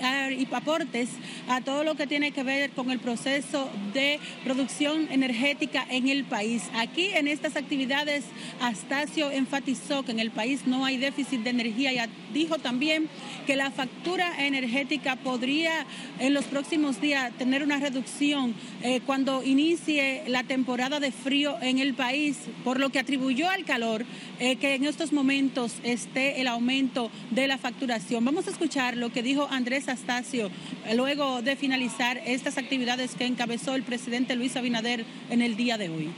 aportes 0.52 1.08
a 1.48 1.60
todo 1.60 1.84
lo 1.84 1.94
que 1.94 2.06
tiene 2.06 2.32
que 2.32 2.42
ver 2.42 2.70
con 2.70 2.90
el 2.90 2.98
proceso 2.98 3.68
de 3.94 4.20
producción 4.44 5.08
energética 5.10 5.86
en 5.88 6.08
el 6.08 6.24
país. 6.24 6.64
Aquí 6.74 7.06
en 7.14 7.28
estas 7.28 7.56
actividades, 7.56 8.24
Astacio 8.60 9.30
enfatizó 9.30 10.04
que 10.04 10.12
en 10.12 10.20
el 10.20 10.30
país 10.30 10.66
no 10.66 10.84
hay 10.84 10.98
déficit 10.98 11.40
de 11.40 11.50
energía 11.50 11.92
y 11.92 11.98
dijo 12.32 12.58
también 12.58 13.08
que 13.46 13.56
la 13.56 13.70
factura 13.70 14.44
energética 14.46 15.16
podría 15.16 15.86
en 16.18 16.34
los 16.34 16.44
próximos 16.44 17.00
días 17.00 17.32
tener 17.38 17.62
una 17.62 17.78
reducción 17.78 18.54
eh, 18.82 19.00
cuando 19.04 19.42
inicie 19.42 20.22
la 20.26 20.44
temporada 20.44 21.00
de 21.00 21.12
frío 21.12 21.56
en 21.60 21.78
el 21.78 21.94
país, 21.94 22.38
por 22.64 22.78
lo 22.78 22.90
que 22.90 22.98
atribuyó 22.98 23.48
al 23.50 23.64
calor 23.64 24.04
eh, 24.38 24.56
que 24.56 24.74
en 24.74 24.84
estos 24.84 25.12
momentos 25.12 25.74
esté 25.82 26.40
el 26.40 26.48
aumento 26.48 27.10
de 27.30 27.48
la 27.48 27.58
facturación. 27.58 28.24
Vamos 28.24 28.46
a 28.46 28.50
escuchar 28.50 28.96
lo 28.96 29.12
que 29.12 29.22
dijo 29.22 29.48
Andrés 29.50 29.88
Astacio 29.88 30.50
eh, 30.86 30.94
luego 30.94 31.42
de 31.42 31.56
finalizar 31.56 32.20
estas 32.24 32.58
actividades 32.58 33.14
que 33.14 33.26
encabezó 33.26 33.74
el 33.74 33.82
presidente 33.82 34.36
Luis 34.36 34.56
Abinader 34.56 35.04
en 35.30 35.42
el 35.42 35.56
día 35.56 35.78
de 35.78 35.88
hoy 35.88 36.10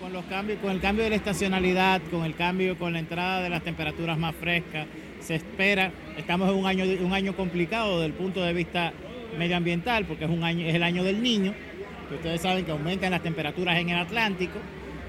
con 0.00 0.12
los 0.12 0.24
cambios, 0.24 0.58
con 0.58 0.72
el 0.72 0.80
cambio 0.80 1.04
de 1.04 1.10
la 1.10 1.16
estacionalidad, 1.16 2.02
con 2.10 2.24
el 2.24 2.34
cambio, 2.34 2.76
con 2.76 2.92
la 2.92 2.98
entrada 2.98 3.40
de 3.40 3.48
las 3.48 3.62
temperaturas 3.62 4.18
más 4.18 4.34
frescas, 4.34 4.88
se 5.22 5.36
espera, 5.36 5.92
estamos 6.16 6.50
en 6.50 6.56
un 6.56 6.66
año, 6.66 6.84
un 7.00 7.12
año 7.12 7.34
complicado 7.34 8.00
desde 8.00 8.06
el 8.06 8.12
punto 8.12 8.42
de 8.42 8.52
vista 8.52 8.92
medioambiental, 9.38 10.04
porque 10.04 10.24
es, 10.24 10.30
un 10.30 10.44
año, 10.44 10.66
es 10.66 10.74
el 10.74 10.82
año 10.82 11.04
del 11.04 11.22
niño, 11.22 11.54
que 12.08 12.16
ustedes 12.16 12.40
saben 12.40 12.64
que 12.64 12.72
aumentan 12.72 13.10
las 13.10 13.22
temperaturas 13.22 13.78
en 13.78 13.90
el 13.90 13.98
Atlántico, 13.98 14.58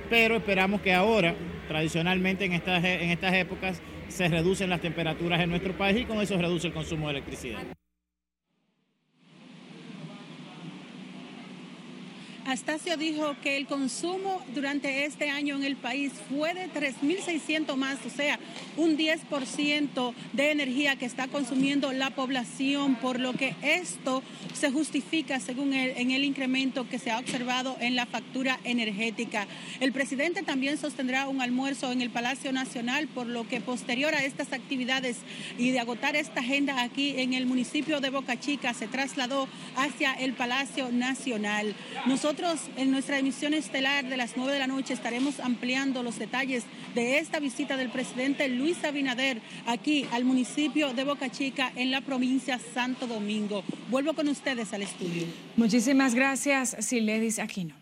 pero 0.09 0.37
esperamos 0.37 0.81
que 0.81 0.93
ahora, 0.93 1.35
tradicionalmente 1.67 2.45
en 2.45 2.53
estas, 2.53 2.83
en 2.83 3.09
estas 3.09 3.33
épocas, 3.33 3.81
se 4.07 4.27
reducen 4.27 4.69
las 4.69 4.81
temperaturas 4.81 5.41
en 5.41 5.49
nuestro 5.49 5.73
país 5.73 6.01
y 6.01 6.05
con 6.05 6.21
eso 6.21 6.37
reduce 6.37 6.67
el 6.67 6.73
consumo 6.73 7.07
de 7.07 7.13
electricidad. 7.13 7.63
Astacio 12.45 12.97
dijo 12.97 13.35
que 13.41 13.55
el 13.55 13.67
consumo 13.67 14.43
durante 14.53 15.05
este 15.05 15.29
año 15.29 15.55
en 15.55 15.63
el 15.63 15.77
país 15.77 16.11
fue 16.29 16.53
de 16.53 16.69
3.600 16.69 17.77
más, 17.77 17.97
o 18.05 18.09
sea, 18.09 18.37
un 18.75 18.97
10% 18.97 20.13
de 20.33 20.51
energía 20.51 20.97
que 20.97 21.05
está 21.05 21.29
consumiendo 21.29 21.93
la 21.93 22.09
población, 22.09 22.95
por 22.95 23.21
lo 23.21 23.31
que 23.31 23.55
esto 23.61 24.21
se 24.53 24.71
justifica 24.71 25.39
según 25.39 25.73
él 25.73 25.93
en 25.95 26.11
el 26.11 26.25
incremento 26.25 26.87
que 26.89 26.99
se 26.99 27.11
ha 27.11 27.19
observado 27.19 27.77
en 27.79 27.95
la 27.95 28.05
factura 28.05 28.59
energética. 28.65 29.47
El 29.79 29.93
presidente 29.93 30.43
también 30.43 30.77
sostendrá 30.77 31.29
un 31.29 31.41
almuerzo 31.41 31.93
en 31.93 32.01
el 32.01 32.09
Palacio 32.09 32.51
Nacional, 32.51 33.07
por 33.07 33.25
lo 33.25 33.47
que 33.47 33.61
posterior 33.61 34.13
a 34.15 34.25
estas 34.25 34.51
actividades 34.51 35.17
y 35.57 35.71
de 35.71 35.79
agotar 35.79 36.17
esta 36.17 36.41
agenda 36.41 36.83
aquí 36.83 37.15
en 37.17 37.33
el 37.33 37.45
municipio 37.45 38.01
de 38.01 38.09
Boca 38.09 38.37
Chica, 38.37 38.73
se 38.73 38.87
trasladó 38.87 39.47
hacia 39.77 40.11
el 40.13 40.33
Palacio 40.33 40.91
Nacional. 40.91 41.73
Nosotros 42.05 42.32
nosotros 42.33 42.71
en 42.77 42.89
nuestra 42.89 43.19
emisión 43.19 43.53
estelar 43.53 44.09
de 44.09 44.17
las 44.17 44.35
9 44.35 44.53
de 44.53 44.59
la 44.59 44.65
noche 44.65 44.95
estaremos 44.95 45.39
ampliando 45.39 46.01
los 46.01 46.17
detalles 46.17 46.63
de 46.95 47.19
esta 47.19 47.39
visita 47.39 47.77
del 47.77 47.89
presidente 47.89 48.49
Luis 48.49 48.83
Abinader 48.83 49.39
aquí 49.67 50.07
al 50.11 50.25
municipio 50.25 50.95
de 50.95 51.03
Boca 51.03 51.29
Chica 51.29 51.71
en 51.75 51.91
la 51.91 52.01
provincia 52.01 52.57
Santo 52.57 53.05
Domingo. 53.05 53.63
Vuelvo 53.91 54.13
con 54.13 54.29
ustedes 54.29 54.73
al 54.73 54.81
estudio. 54.81 55.27
Muchísimas 55.57 56.15
gracias, 56.15 56.75
Siledis 56.79 57.37
Aquino. 57.37 57.75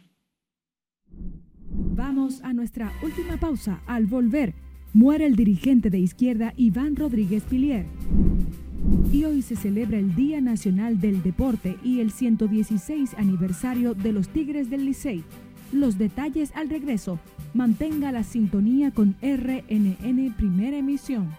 Vamos 1.07 2.41
a 2.41 2.51
nuestra 2.51 2.91
última 3.03 3.37
pausa. 3.37 3.81
Al 3.87 4.05
volver, 4.05 4.53
muere 4.91 5.27
el 5.27 5.37
dirigente 5.37 5.89
de 5.89 5.99
izquierda 5.99 6.53
Iván 6.57 6.97
Rodríguez 6.97 7.43
Pilier. 7.43 7.85
Y 9.11 9.25
hoy 9.25 9.41
se 9.41 9.55
celebra 9.55 9.97
el 9.97 10.15
Día 10.15 10.41
Nacional 10.41 10.99
del 10.99 11.21
Deporte 11.21 11.77
y 11.83 11.99
el 11.99 12.11
116 12.11 13.15
aniversario 13.17 13.93
de 13.93 14.13
los 14.13 14.29
Tigres 14.29 14.69
del 14.69 14.85
Licey. 14.85 15.23
Los 15.71 15.97
detalles 15.97 16.51
al 16.55 16.69
regreso. 16.69 17.19
Mantenga 17.53 18.11
la 18.11 18.23
sintonía 18.23 18.91
con 18.91 19.15
RNN 19.21 20.33
Primera 20.37 20.77
Emisión. 20.77 21.29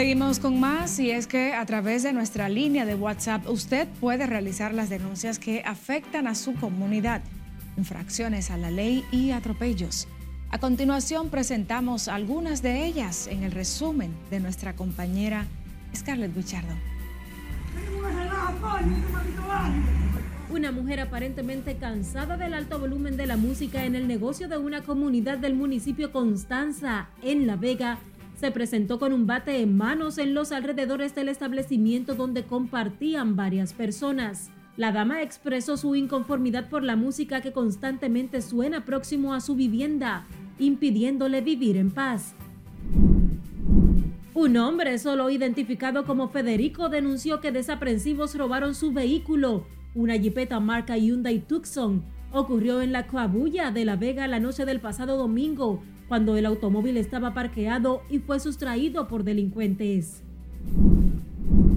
Seguimos 0.00 0.38
con 0.38 0.58
más 0.58 0.98
y 0.98 1.10
es 1.10 1.26
que 1.26 1.52
a 1.52 1.66
través 1.66 2.02
de 2.02 2.14
nuestra 2.14 2.48
línea 2.48 2.86
de 2.86 2.94
WhatsApp 2.94 3.46
usted 3.50 3.86
puede 4.00 4.24
realizar 4.24 4.72
las 4.72 4.88
denuncias 4.88 5.38
que 5.38 5.62
afectan 5.66 6.26
a 6.26 6.34
su 6.34 6.54
comunidad, 6.54 7.20
infracciones 7.76 8.50
a 8.50 8.56
la 8.56 8.70
ley 8.70 9.04
y 9.12 9.32
atropellos. 9.32 10.08
A 10.48 10.58
continuación 10.58 11.28
presentamos 11.28 12.08
algunas 12.08 12.62
de 12.62 12.86
ellas 12.86 13.26
en 13.26 13.42
el 13.42 13.52
resumen 13.52 14.10
de 14.30 14.40
nuestra 14.40 14.74
compañera 14.74 15.44
Scarlett 15.94 16.34
Buchardo. 16.34 16.72
Una 20.48 20.72
mujer 20.72 21.00
aparentemente 21.00 21.76
cansada 21.76 22.38
del 22.38 22.54
alto 22.54 22.78
volumen 22.78 23.18
de 23.18 23.26
la 23.26 23.36
música 23.36 23.84
en 23.84 23.94
el 23.94 24.08
negocio 24.08 24.48
de 24.48 24.56
una 24.56 24.80
comunidad 24.80 25.36
del 25.36 25.54
municipio 25.54 26.10
Constanza, 26.10 27.10
en 27.22 27.46
La 27.46 27.56
Vega, 27.56 27.98
se 28.40 28.50
presentó 28.50 28.98
con 28.98 29.12
un 29.12 29.26
bate 29.26 29.60
en 29.60 29.76
manos 29.76 30.16
en 30.16 30.32
los 30.32 30.50
alrededores 30.50 31.14
del 31.14 31.28
establecimiento 31.28 32.14
donde 32.14 32.44
compartían 32.44 33.36
varias 33.36 33.74
personas. 33.74 34.50
La 34.78 34.92
dama 34.92 35.20
expresó 35.20 35.76
su 35.76 35.94
inconformidad 35.94 36.70
por 36.70 36.82
la 36.82 36.96
música 36.96 37.42
que 37.42 37.52
constantemente 37.52 38.40
suena 38.40 38.86
próximo 38.86 39.34
a 39.34 39.42
su 39.42 39.56
vivienda, 39.56 40.24
impidiéndole 40.58 41.42
vivir 41.42 41.76
en 41.76 41.90
paz. 41.90 42.34
Un 44.32 44.56
hombre 44.56 44.98
solo 44.98 45.28
identificado 45.28 46.06
como 46.06 46.30
Federico 46.30 46.88
denunció 46.88 47.42
que 47.42 47.52
desaprensivos 47.52 48.34
robaron 48.36 48.74
su 48.74 48.90
vehículo, 48.90 49.66
una 49.94 50.16
jipeta 50.16 50.60
marca 50.60 50.96
Hyundai 50.96 51.40
Tucson. 51.40 52.02
Ocurrió 52.32 52.80
en 52.80 52.92
la 52.92 53.06
Coabulla 53.06 53.70
de 53.70 53.84
La 53.84 53.96
Vega 53.96 54.26
la 54.28 54.40
noche 54.40 54.64
del 54.64 54.80
pasado 54.80 55.18
domingo, 55.18 55.82
cuando 56.10 56.36
el 56.36 56.44
automóvil 56.44 56.96
estaba 56.96 57.34
parqueado 57.34 58.02
y 58.10 58.18
fue 58.18 58.40
sustraído 58.40 59.06
por 59.06 59.22
delincuentes. 59.22 60.24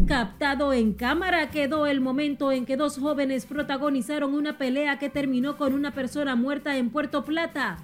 Captado 0.07 0.73
en 0.73 0.93
cámara 0.93 1.51
quedó 1.51 1.85
el 1.85 2.01
momento 2.01 2.51
en 2.51 2.65
que 2.65 2.75
dos 2.75 2.97
jóvenes 2.97 3.45
protagonizaron 3.45 4.33
una 4.33 4.57
pelea 4.57 4.97
que 4.97 5.11
terminó 5.11 5.55
con 5.55 5.75
una 5.75 5.91
persona 5.91 6.35
muerta 6.35 6.77
en 6.77 6.89
Puerto 6.89 7.23
Plata. 7.23 7.77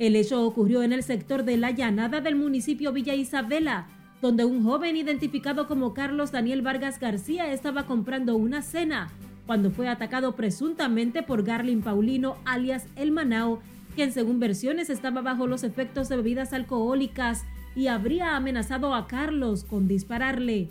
El 0.00 0.16
hecho 0.16 0.44
ocurrió 0.44 0.82
en 0.82 0.92
el 0.92 1.04
sector 1.04 1.44
de 1.44 1.56
la 1.56 1.70
llanada 1.70 2.20
del 2.20 2.34
municipio 2.34 2.92
Villa 2.92 3.14
Isabela, 3.14 3.86
donde 4.20 4.44
un 4.44 4.64
joven 4.64 4.96
identificado 4.96 5.68
como 5.68 5.94
Carlos 5.94 6.32
Daniel 6.32 6.62
Vargas 6.62 6.98
García 6.98 7.52
estaba 7.52 7.86
comprando 7.86 8.34
una 8.34 8.62
cena 8.62 9.06
cuando 9.46 9.70
fue 9.70 9.86
atacado 9.86 10.34
presuntamente 10.34 11.22
por 11.22 11.44
Garlin 11.44 11.80
Paulino 11.80 12.38
alias 12.44 12.88
El 12.96 13.12
Manao 13.12 13.60
quien 13.94 14.12
según 14.12 14.40
versiones 14.40 14.90
estaba 14.90 15.22
bajo 15.22 15.46
los 15.46 15.64
efectos 15.64 16.08
de 16.08 16.16
bebidas 16.16 16.52
alcohólicas 16.52 17.44
y 17.74 17.86
habría 17.86 18.36
amenazado 18.36 18.94
a 18.94 19.06
Carlos 19.06 19.64
con 19.64 19.88
dispararle. 19.88 20.68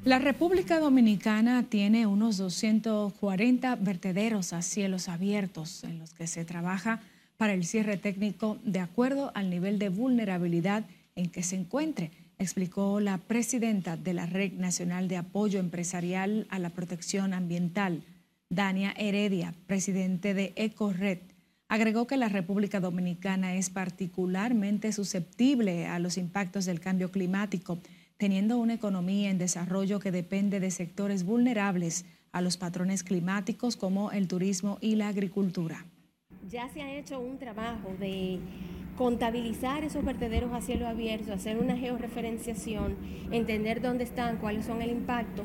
La 0.06 0.20
República 0.20 0.80
Dominicana 0.80 1.64
tiene 1.64 2.06
unos 2.08 2.38
240 2.38 3.76
vertederos 3.76 4.54
a 4.54 4.62
cielos 4.62 5.10
abiertos 5.10 5.84
en 5.84 6.00
los 6.00 6.14
que 6.14 6.28
se 6.28 6.46
trabaja 6.46 7.02
para 7.36 7.54
el 7.54 7.66
cierre 7.66 7.98
técnico 7.98 8.58
de 8.64 8.80
acuerdo 8.80 9.34
al 9.36 9.50
nivel 9.50 9.80
de 9.80 9.90
vulnerabilidad 9.90 10.86
en 11.16 11.30
que 11.30 11.44
se 11.44 11.58
encuentre, 11.58 12.12
explicó 12.40 13.00
la 13.00 13.18
presidenta 13.18 13.98
de 13.98 14.14
la 14.14 14.26
Red 14.26 14.54
Nacional 14.54 15.08
de 15.08 15.18
Apoyo 15.18 15.60
Empresarial 15.60 16.48
a 16.50 16.60
la 16.60 16.70
Protección 16.70 17.34
Ambiental, 17.34 18.04
Dania 18.50 18.94
Heredia, 18.98 19.54
presidente 19.66 20.34
de 20.34 20.54
EcoRed. 20.56 21.20
Agregó 21.68 22.08
que 22.08 22.16
la 22.16 22.30
República 22.30 22.80
Dominicana 22.80 23.56
es 23.56 23.70
particularmente 23.70 24.92
susceptible 24.94 25.86
a 25.86 26.00
los 26.00 26.18
impactos 26.18 26.66
del 26.66 26.80
cambio 26.80 27.12
climático, 27.12 27.80
teniendo 28.18 28.58
una 28.58 28.76
economía 28.76 29.30
en 29.30 29.38
desarrollo 29.38 30.00
que 30.00 30.12
depende 30.12 30.60
de 30.60 30.72
sectores 30.72 31.24
vulnerables 31.24 32.06
a 32.32 32.42
los 32.42 32.58
patrones 32.58 33.04
climáticos 33.04 33.76
como 33.76 34.12
el 34.12 34.28
turismo 34.28 34.78
y 34.80 34.96
la 34.96 35.10
agricultura. 35.10 35.86
Ya 36.50 36.70
se 36.70 36.82
ha 36.82 36.98
hecho 36.98 37.20
un 37.20 37.38
trabajo 37.38 37.94
de 38.00 38.40
contabilizar 38.98 39.84
esos 39.84 40.04
vertederos 40.04 40.52
a 40.54 40.62
cielo 40.62 40.88
abierto, 40.88 41.32
hacer 41.32 41.58
una 41.58 41.78
georreferenciación, 41.78 42.96
entender 43.32 43.82
dónde 43.82 44.04
están, 44.04 44.38
cuáles 44.38 44.66
son 44.66 44.82
el 44.82 44.90
impacto 44.90 45.44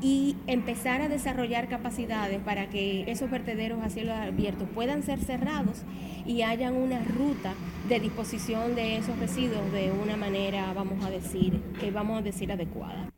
y 0.00 0.36
empezar 0.46 1.00
a 1.02 1.08
desarrollar 1.08 1.68
capacidades 1.68 2.40
para 2.40 2.68
que 2.68 3.10
esos 3.10 3.30
vertederos 3.30 3.82
a 3.82 3.90
cielo 3.90 4.12
abierto 4.12 4.64
puedan 4.66 5.02
ser 5.02 5.20
cerrados 5.20 5.82
y 6.26 6.42
hayan 6.42 6.74
una 6.74 7.02
ruta 7.04 7.54
de 7.88 8.00
disposición 8.00 8.74
de 8.74 8.96
esos 8.96 9.18
residuos 9.18 9.70
de 9.72 9.92
una 9.92 10.16
manera, 10.16 10.72
vamos 10.72 11.04
a 11.04 11.10
decir, 11.10 11.60
que 11.78 11.90
vamos 11.90 12.18
a 12.18 12.22
decir 12.22 12.50
adecuada. 12.50 13.10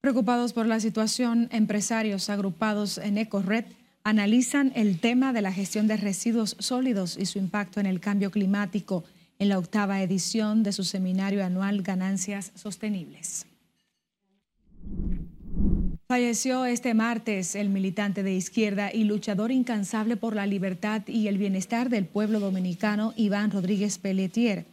Preocupados 0.00 0.52
por 0.52 0.66
la 0.66 0.78
situación, 0.78 1.48
empresarios 1.50 2.30
agrupados 2.30 2.98
en 2.98 3.18
EcoRed 3.18 3.64
analizan 4.06 4.70
el 4.76 5.00
tema 5.00 5.32
de 5.32 5.42
la 5.42 5.52
gestión 5.52 5.88
de 5.88 5.96
residuos 5.96 6.54
sólidos 6.60 7.18
y 7.18 7.26
su 7.26 7.40
impacto 7.40 7.80
en 7.80 7.86
el 7.86 7.98
cambio 7.98 8.30
climático 8.30 9.02
en 9.40 9.48
la 9.48 9.58
octava 9.58 10.00
edición 10.00 10.62
de 10.62 10.70
su 10.70 10.84
seminario 10.84 11.44
anual 11.44 11.82
Ganancias 11.82 12.52
Sostenibles. 12.54 13.46
Falleció 16.06 16.66
este 16.66 16.94
martes 16.94 17.56
el 17.56 17.68
militante 17.68 18.22
de 18.22 18.32
izquierda 18.32 18.92
y 18.94 19.02
luchador 19.02 19.50
incansable 19.50 20.16
por 20.16 20.36
la 20.36 20.46
libertad 20.46 21.02
y 21.08 21.26
el 21.26 21.36
bienestar 21.36 21.90
del 21.90 22.06
pueblo 22.06 22.38
dominicano 22.38 23.12
Iván 23.16 23.50
Rodríguez 23.50 23.98
Pelletier. 23.98 24.66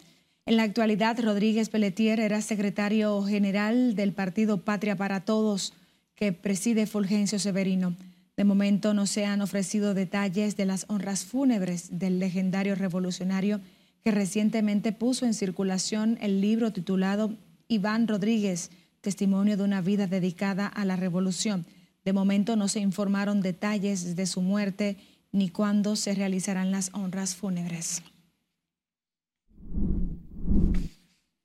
En 0.46 0.58
la 0.58 0.64
actualidad, 0.64 1.20
Rodríguez 1.20 1.70
Pelletier 1.70 2.20
era 2.20 2.40
secretario 2.44 3.24
general 3.24 3.96
del 3.96 4.14
partido 4.14 4.60
Patria 4.60 4.96
para 4.96 5.22
Todos, 5.22 5.74
que 6.14 6.34
preside 6.34 6.86
Fulgencio 6.86 7.40
Severino. 7.40 7.96
De 8.44 8.48
momento 8.50 8.94
no 8.94 9.08
se 9.08 9.26
han 9.26 9.40
ofrecido 9.40 9.94
detalles 9.94 10.58
de 10.58 10.66
las 10.66 10.84
honras 10.90 11.24
fúnebres 11.24 11.98
del 11.98 12.20
legendario 12.20 12.76
revolucionario 12.76 13.62
que 14.04 14.12
recientemente 14.12 14.92
puso 14.92 15.26
en 15.26 15.34
circulación 15.34 16.18
el 16.20 16.42
libro 16.42 16.74
titulado 16.74 17.38
Iván 17.70 18.06
Rodríguez, 18.06 18.70
testimonio 19.00 19.56
de 19.56 19.64
una 19.64 19.80
vida 19.80 20.08
dedicada 20.08 20.68
a 20.68 20.84
la 20.84 20.98
revolución. 20.98 21.66
De 22.04 22.12
momento 22.12 22.58
no 22.58 22.68
se 22.68 22.82
informaron 22.82 23.40
detalles 23.40 24.18
de 24.18 24.26
su 24.26 24.42
muerte 24.42 24.98
ni 25.32 25.48
cuándo 25.48 25.96
se 25.96 26.14
realizarán 26.14 26.70
las 26.70 26.90
honras 26.94 27.36
fúnebres. 27.36 28.04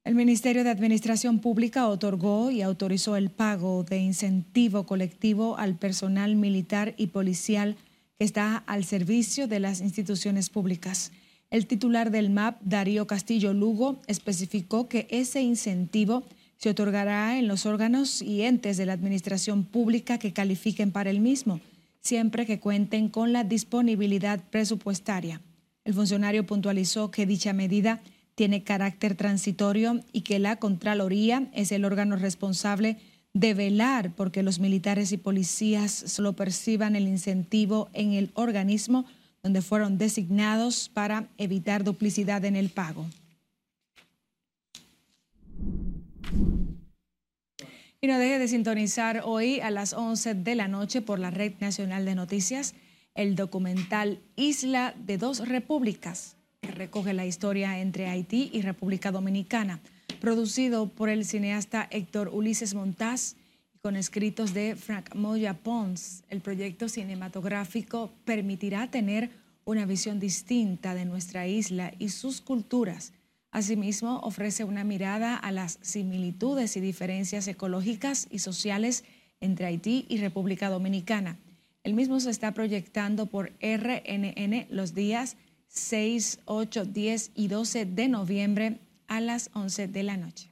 El 0.08 0.14
Ministerio 0.14 0.64
de 0.64 0.70
Administración 0.70 1.38
Pública 1.38 1.86
otorgó 1.86 2.50
y 2.50 2.62
autorizó 2.62 3.16
el 3.16 3.28
pago 3.28 3.84
de 3.84 3.98
incentivo 3.98 4.86
colectivo 4.86 5.58
al 5.58 5.76
personal 5.76 6.34
militar 6.34 6.94
y 6.96 7.08
policial 7.08 7.76
que 8.16 8.24
está 8.24 8.56
al 8.56 8.84
servicio 8.84 9.48
de 9.48 9.60
las 9.60 9.82
instituciones 9.82 10.48
públicas. 10.48 11.12
El 11.50 11.66
titular 11.66 12.10
del 12.10 12.30
MAP, 12.30 12.58
Darío 12.62 13.06
Castillo 13.06 13.52
Lugo, 13.52 14.00
especificó 14.06 14.88
que 14.88 15.06
ese 15.10 15.42
incentivo 15.42 16.24
se 16.56 16.70
otorgará 16.70 17.38
en 17.38 17.46
los 17.46 17.66
órganos 17.66 18.22
y 18.22 18.44
entes 18.44 18.78
de 18.78 18.86
la 18.86 18.94
administración 18.94 19.62
pública 19.62 20.16
que 20.16 20.32
califiquen 20.32 20.90
para 20.90 21.10
el 21.10 21.20
mismo, 21.20 21.60
siempre 22.00 22.46
que 22.46 22.60
cuenten 22.60 23.10
con 23.10 23.34
la 23.34 23.44
disponibilidad 23.44 24.42
presupuestaria. 24.48 25.42
El 25.84 25.92
funcionario 25.92 26.46
puntualizó 26.46 27.10
que 27.10 27.26
dicha 27.26 27.52
medida 27.52 28.00
tiene 28.38 28.62
carácter 28.62 29.16
transitorio 29.16 29.98
y 30.12 30.20
que 30.20 30.38
la 30.38 30.54
Contraloría 30.54 31.50
es 31.54 31.72
el 31.72 31.84
órgano 31.84 32.14
responsable 32.14 32.96
de 33.32 33.52
velar 33.52 34.12
porque 34.14 34.44
los 34.44 34.60
militares 34.60 35.10
y 35.10 35.16
policías 35.16 35.90
solo 35.90 36.34
perciban 36.34 36.94
el 36.94 37.08
incentivo 37.08 37.88
en 37.94 38.12
el 38.12 38.30
organismo 38.34 39.06
donde 39.42 39.60
fueron 39.60 39.98
designados 39.98 40.88
para 40.88 41.26
evitar 41.36 41.82
duplicidad 41.82 42.44
en 42.44 42.54
el 42.54 42.68
pago. 42.68 43.06
Y 48.00 48.06
no 48.06 48.20
deje 48.20 48.38
de 48.38 48.46
sintonizar 48.46 49.22
hoy 49.24 49.58
a 49.58 49.72
las 49.72 49.94
11 49.94 50.34
de 50.34 50.54
la 50.54 50.68
noche 50.68 51.02
por 51.02 51.18
la 51.18 51.32
Red 51.32 51.54
Nacional 51.58 52.04
de 52.04 52.14
Noticias 52.14 52.76
el 53.16 53.34
documental 53.34 54.20
Isla 54.36 54.94
de 54.96 55.18
dos 55.18 55.48
Repúblicas 55.48 56.37
que 56.60 56.72
recoge 56.72 57.12
la 57.12 57.26
historia 57.26 57.80
entre 57.80 58.08
Haití 58.08 58.50
y 58.52 58.62
República 58.62 59.12
Dominicana, 59.12 59.80
producido 60.20 60.88
por 60.88 61.08
el 61.08 61.24
cineasta 61.24 61.88
Héctor 61.90 62.30
Ulises 62.32 62.74
Montaz 62.74 63.36
y 63.74 63.78
con 63.78 63.96
escritos 63.96 64.54
de 64.54 64.76
Frank 64.76 65.14
Moya 65.14 65.54
Pons. 65.54 66.24
El 66.28 66.40
proyecto 66.40 66.88
cinematográfico 66.88 68.10
permitirá 68.24 68.90
tener 68.90 69.30
una 69.64 69.86
visión 69.86 70.18
distinta 70.18 70.94
de 70.94 71.04
nuestra 71.04 71.46
isla 71.46 71.92
y 71.98 72.08
sus 72.08 72.40
culturas. 72.40 73.12
Asimismo, 73.50 74.20
ofrece 74.20 74.64
una 74.64 74.84
mirada 74.84 75.36
a 75.36 75.52
las 75.52 75.78
similitudes 75.80 76.76
y 76.76 76.80
diferencias 76.80 77.46
ecológicas 77.48 78.26
y 78.30 78.40
sociales 78.40 79.04
entre 79.40 79.66
Haití 79.66 80.06
y 80.08 80.18
República 80.18 80.68
Dominicana. 80.68 81.38
El 81.84 81.94
mismo 81.94 82.18
se 82.20 82.30
está 82.30 82.52
proyectando 82.52 83.26
por 83.26 83.52
RNN 83.62 84.66
los 84.70 84.94
días 84.94 85.36
6, 85.68 86.40
8, 86.44 86.84
10 86.86 87.30
y 87.34 87.48
12 87.48 87.86
de 87.86 88.08
noviembre 88.08 88.80
a 89.06 89.20
las 89.20 89.50
11 89.54 89.88
de 89.88 90.02
la 90.02 90.16
noche. 90.16 90.50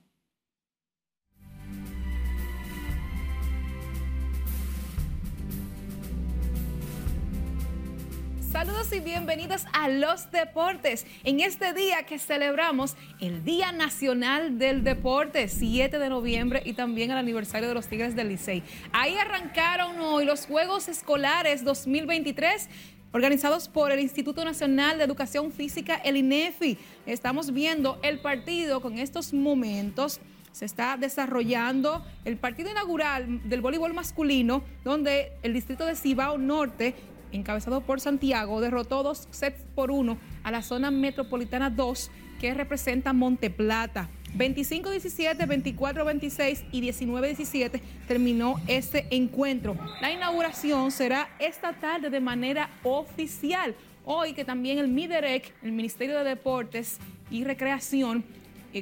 Saludos 8.57 8.91
y 8.91 9.01
bienvenidos 9.01 9.67
a 9.75 9.91
los 9.91 10.31
deportes. 10.31 11.05
En 11.25 11.41
este 11.41 11.75
día 11.75 12.05
que 12.05 12.19
celebramos 12.19 12.97
el 13.21 13.45
Día 13.45 13.71
Nacional 13.71 14.59
del 14.59 14.83
Deporte, 14.83 15.49
7 15.49 15.99
de 15.99 16.09
noviembre, 16.09 16.63
y 16.65 16.73
también 16.73 17.11
el 17.11 17.19
aniversario 17.19 17.69
de 17.69 17.75
los 17.75 17.87
Tigres 17.87 18.17
del 18.17 18.29
Licey. 18.29 18.63
Ahí 18.93 19.15
arrancaron 19.15 20.01
hoy 20.01 20.25
los 20.25 20.47
Juegos 20.47 20.89
Escolares 20.89 21.65
2023 21.65 22.71
organizados 23.17 23.69
por 23.69 23.93
el 23.93 24.01
Instituto 24.01 24.45
Nacional 24.45 24.99
de 24.99 25.05
Educación 25.05 25.51
Física, 25.51 25.95
el 25.95 26.19
INEFI. 26.19 26.77
Estamos 27.07 27.51
viendo 27.51 27.99
el 28.03 28.21
partido 28.21 28.83
con 28.83 28.99
estos 28.99 29.33
momentos. 29.33 30.21
Se 30.53 30.67
está 30.67 30.99
desarrollando 30.99 32.05
el 32.27 32.37
partido 32.37 32.71
inaugural 32.71 33.49
del 33.49 33.63
voleibol 33.63 33.95
masculino, 33.95 34.63
donde 34.85 35.33
el 35.43 35.55
distrito 35.55 35.87
de 35.87 35.97
Cibao 35.97 36.37
Norte, 36.37 36.95
encabezado 37.33 37.81
por 37.81 38.03
Santiago, 38.03 38.61
derrotó 38.61 39.03
dos 39.03 39.29
sets 39.31 39.65
por 39.75 39.91
uno 39.91 40.19
a 40.43 40.51
la 40.51 40.61
zona 40.61 40.91
metropolitana 40.91 41.71
2, 41.71 42.11
que 42.39 42.53
representa 42.53 43.15
Monte 43.15 43.49
Plata. 43.49 44.11
25-17, 44.35 45.37
24-26 45.79 46.65
y 46.73 46.83
19-17 46.83 47.81
terminó 48.07 48.61
este 48.67 49.07
encuentro. 49.11 49.77
La 50.01 50.13
inauguración 50.13 50.91
será 50.91 51.29
esta 51.39 51.73
tarde 51.73 52.11
de 52.11 52.21
manera 52.21 52.71
oficial. 52.83 53.75
Hoy 54.05 54.35
que 54.35 54.45
también 54.45 54.79
el 54.79 54.89
MIDEREC, 54.89 55.53
el 55.63 55.73
Ministerio 55.73 56.19
de 56.19 56.25
Deportes 56.25 56.99
y 57.31 57.45
Recreación, 57.45 58.25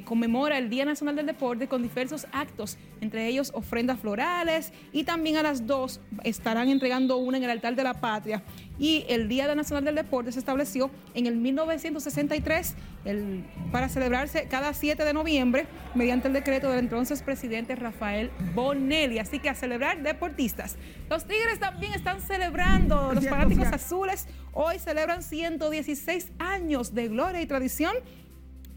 conmemora 0.03 0.57
el 0.57 0.69
Día 0.69 0.85
Nacional 0.85 1.15
del 1.15 1.25
Deporte 1.25 1.67
con 1.67 1.81
diversos 1.81 2.27
actos, 2.31 2.77
entre 3.01 3.27
ellos 3.27 3.51
ofrendas 3.53 3.99
florales 3.99 4.71
y 4.91 5.03
también 5.03 5.37
a 5.37 5.43
las 5.43 5.65
dos 5.67 5.99
estarán 6.23 6.69
entregando 6.69 7.17
una 7.17 7.37
en 7.37 7.43
el 7.43 7.49
altar 7.49 7.75
de 7.75 7.83
la 7.83 7.93
patria. 7.95 8.43
Y 8.77 9.05
el 9.07 9.27
Día 9.29 9.53
Nacional 9.55 9.85
del 9.85 9.95
Deporte 9.95 10.31
se 10.31 10.39
estableció 10.39 10.91
en 11.13 11.27
el 11.27 11.37
1963 11.37 12.75
para 13.71 13.87
celebrarse 13.87 14.47
cada 14.49 14.73
7 14.73 15.03
de 15.05 15.13
noviembre 15.13 15.67
mediante 15.93 16.27
el 16.27 16.33
decreto 16.33 16.69
del 16.69 16.79
entonces 16.79 17.21
presidente 17.21 17.75
Rafael 17.75 18.31
Bonelli. 18.53 19.19
Así 19.19 19.39
que 19.39 19.49
a 19.49 19.55
celebrar 19.55 20.01
deportistas. 20.03 20.75
Los 21.09 21.25
Tigres 21.25 21.59
también 21.59 21.93
están 21.93 22.19
celebrando, 22.21 23.13
los 23.13 23.27
fanáticos 23.27 23.67
azules 23.67 24.27
hoy 24.53 24.79
celebran 24.79 25.21
116 25.21 26.31
años 26.39 26.93
de 26.93 27.07
gloria 27.07 27.41
y 27.41 27.45
tradición 27.45 27.95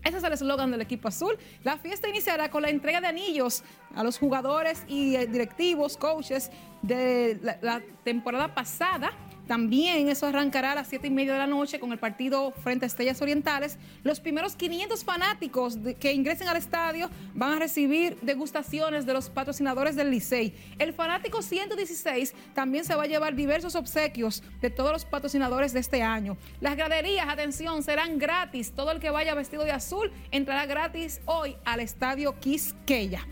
Ese 0.05 0.19
es 0.19 0.25
el 0.25 0.33
eslogan 0.33 0.71
del 0.71 0.81
equipo 0.81 1.09
azul. 1.09 1.37
La 1.65 1.77
fiesta 1.77 2.09
iniciará 2.09 2.51
con 2.51 2.63
la 2.63 2.71
entrega 2.71 3.01
de 3.01 3.09
anillos 3.09 3.63
a 3.95 4.03
los 4.05 4.19
jugadores 4.19 4.85
y 4.89 5.17
eh, 5.17 5.27
directivos, 5.27 5.97
coaches 5.97 6.51
de 6.83 7.39
la, 7.43 7.59
la 7.61 7.83
temporada 8.05 8.55
pasada 8.55 9.13
también 9.49 10.11
eso 10.11 10.27
arrancará 10.27 10.73
a 10.73 10.75
las 10.75 10.89
7 10.89 11.07
y 11.07 11.11
media 11.11 11.33
de 11.33 11.39
la 11.39 11.47
noche 11.47 11.81
con 11.81 11.91
el 11.91 11.99
partido 11.99 12.53
frente 12.53 12.85
a 12.85 12.89
Estrellas 12.89 13.23
Orientales. 13.23 13.79
Los 14.05 14.21
primeros 14.21 14.55
500 14.55 15.03
fanáticos 15.05 15.79
que 15.99 16.13
ingresen 16.13 16.49
al 16.49 16.59
estadio 16.59 17.09
van 17.35 17.55
a 17.55 17.59
recibir 17.59 18.19
degustaciones 18.21 19.07
de 19.07 19.15
los 19.15 19.31
patrocinadores 19.31 19.97
del 19.97 20.11
Licey. 20.11 20.55
El 20.79 20.93
fanático 20.93 21.41
116 21.41 22.35
también 22.55 22.85
se 22.85 22.95
va 22.95 23.05
a 23.05 23.07
llevar 23.07 23.35
diversos 23.35 23.75
obsequios 23.75 24.43
de 24.61 24.69
todos 24.69 24.93
los 24.93 25.07
patrocinadores 25.07 25.73
de 25.73 25.81
este 25.81 26.03
año. 26.03 26.37
Las 26.61 26.77
graderías, 26.77 27.27
atención, 27.27 27.83
serán 27.83 28.19
gratis. 28.19 28.73
Todo 28.73 28.93
el 28.93 29.01
que 29.01 29.09
vaya 29.09 29.35
vestido 29.35 29.65
de 29.65 29.73
azul 29.73 30.13
entrará 30.31 30.67
gratis 30.67 31.23
hoy 31.25 31.57
al 31.65 31.81
estadio 31.81 32.39
Quisqueya. 32.39 33.27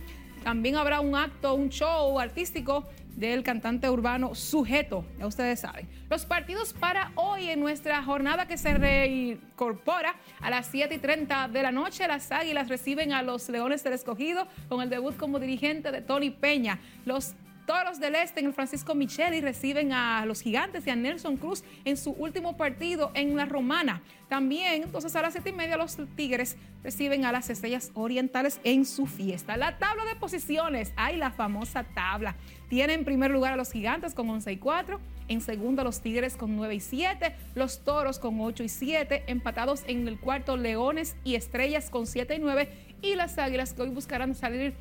También 0.45 0.77
habrá 0.77 1.01
un 1.01 1.15
acto, 1.15 1.55
un 1.55 1.69
show 1.69 2.19
artístico 2.19 2.87
del 3.17 3.43
cantante 3.43 3.89
urbano 3.91 4.35
Sujeto, 4.35 5.05
ya 5.19 5.27
ustedes 5.27 5.61
saben. 5.61 5.89
Los 6.09 6.27
partidos 6.27 6.75
para 6.75 7.11
hoy 7.17 7.49
en 7.49 7.61
nuestra 7.61 8.03
jornada 8.03 8.47
que 8.47 8.59
se 8.59 8.75
reincorpora 8.75 10.15
a 10.41 10.51
las 10.51 10.67
7 10.67 10.95
y 10.95 10.99
30 10.99 11.49
de 11.49 11.63
la 11.63 11.73
noche, 11.73 12.07
las 12.07 12.31
Águilas 12.31 12.69
reciben 12.69 13.13
a 13.13 13.23
los 13.23 13.49
Leones 13.49 13.83
del 13.83 13.95
Escogido 13.95 14.47
con 14.69 14.83
el 14.83 14.91
debut 14.91 15.17
como 15.17 15.41
dirigente 15.41 15.91
de 15.91 16.03
Tony 16.03 16.31
Peña. 16.31 16.79
Los 17.07 17.35
Toros 17.67 17.99
del 17.99 18.15
Este 18.15 18.39
en 18.39 18.47
el 18.47 18.53
Francisco 18.53 18.95
Micheli 18.95 19.41
reciben 19.41 19.93
a 19.93 20.25
los 20.25 20.41
gigantes 20.41 20.87
y 20.87 20.91
a 20.91 20.95
Nelson 20.95 21.37
Cruz 21.37 21.65
en 21.85 21.97
su 21.97 22.13
último 22.13 22.57
partido 22.57 23.11
en 23.15 23.35
la 23.35 23.45
Romana. 23.45 24.03
También, 24.29 24.85
entonces 24.85 25.17
a 25.17 25.23
las 25.23 25.33
siete 25.33 25.51
y 25.51 25.53
media, 25.53 25.77
los 25.77 25.99
Tigres 26.15 26.57
reciben 26.85 27.25
a 27.25 27.33
las 27.33 27.51
Estrellas 27.51 27.91
Orientales 27.95 28.61
en 28.63 28.87
su 28.87 29.07
fiesta. 29.07 29.57
La 29.57 29.79
tabla 29.79 30.05
de 30.05 30.15
posiciones, 30.15 30.93
hay 30.95 31.17
la 31.17 31.33
famosa 31.33 31.83
tabla. 31.83 32.37
Tiene 32.69 32.95
en 32.95 33.05
primer 33.05 33.33
lugar 33.33 33.53
a 33.53 33.57
los 33.57 33.73
gigantes 33.73 34.15
con 34.15 34.31
11 34.31 34.53
y 34.53 34.57
4. 34.59 35.01
En 35.27 35.41
segundo, 35.41 35.83
los 35.83 36.01
Tigres 36.01 36.37
con 36.37 36.55
9 36.55 36.77
y 36.77 36.81
7. 36.81 37.35
Los 37.57 37.83
Toros 37.85 38.21
con 38.21 38.41
8 38.41 38.63
y 38.63 38.69
7. 38.69 39.25
Empatados 39.27 39.83
en 39.89 40.07
el 40.07 40.21
cuarto, 40.21 40.57
Leones 40.57 41.17
y 41.25 41.35
Estrellas 41.35 41.91
con 41.91 42.07
7 42.07 42.37
y 42.37 42.39
9. 42.39 42.69
Y 43.03 43.17
las 43.17 43.39
Águilas 43.39 43.73
que 43.73 43.83
hoy 43.83 43.91
buscarán 43.91 44.35
salir 44.37 44.75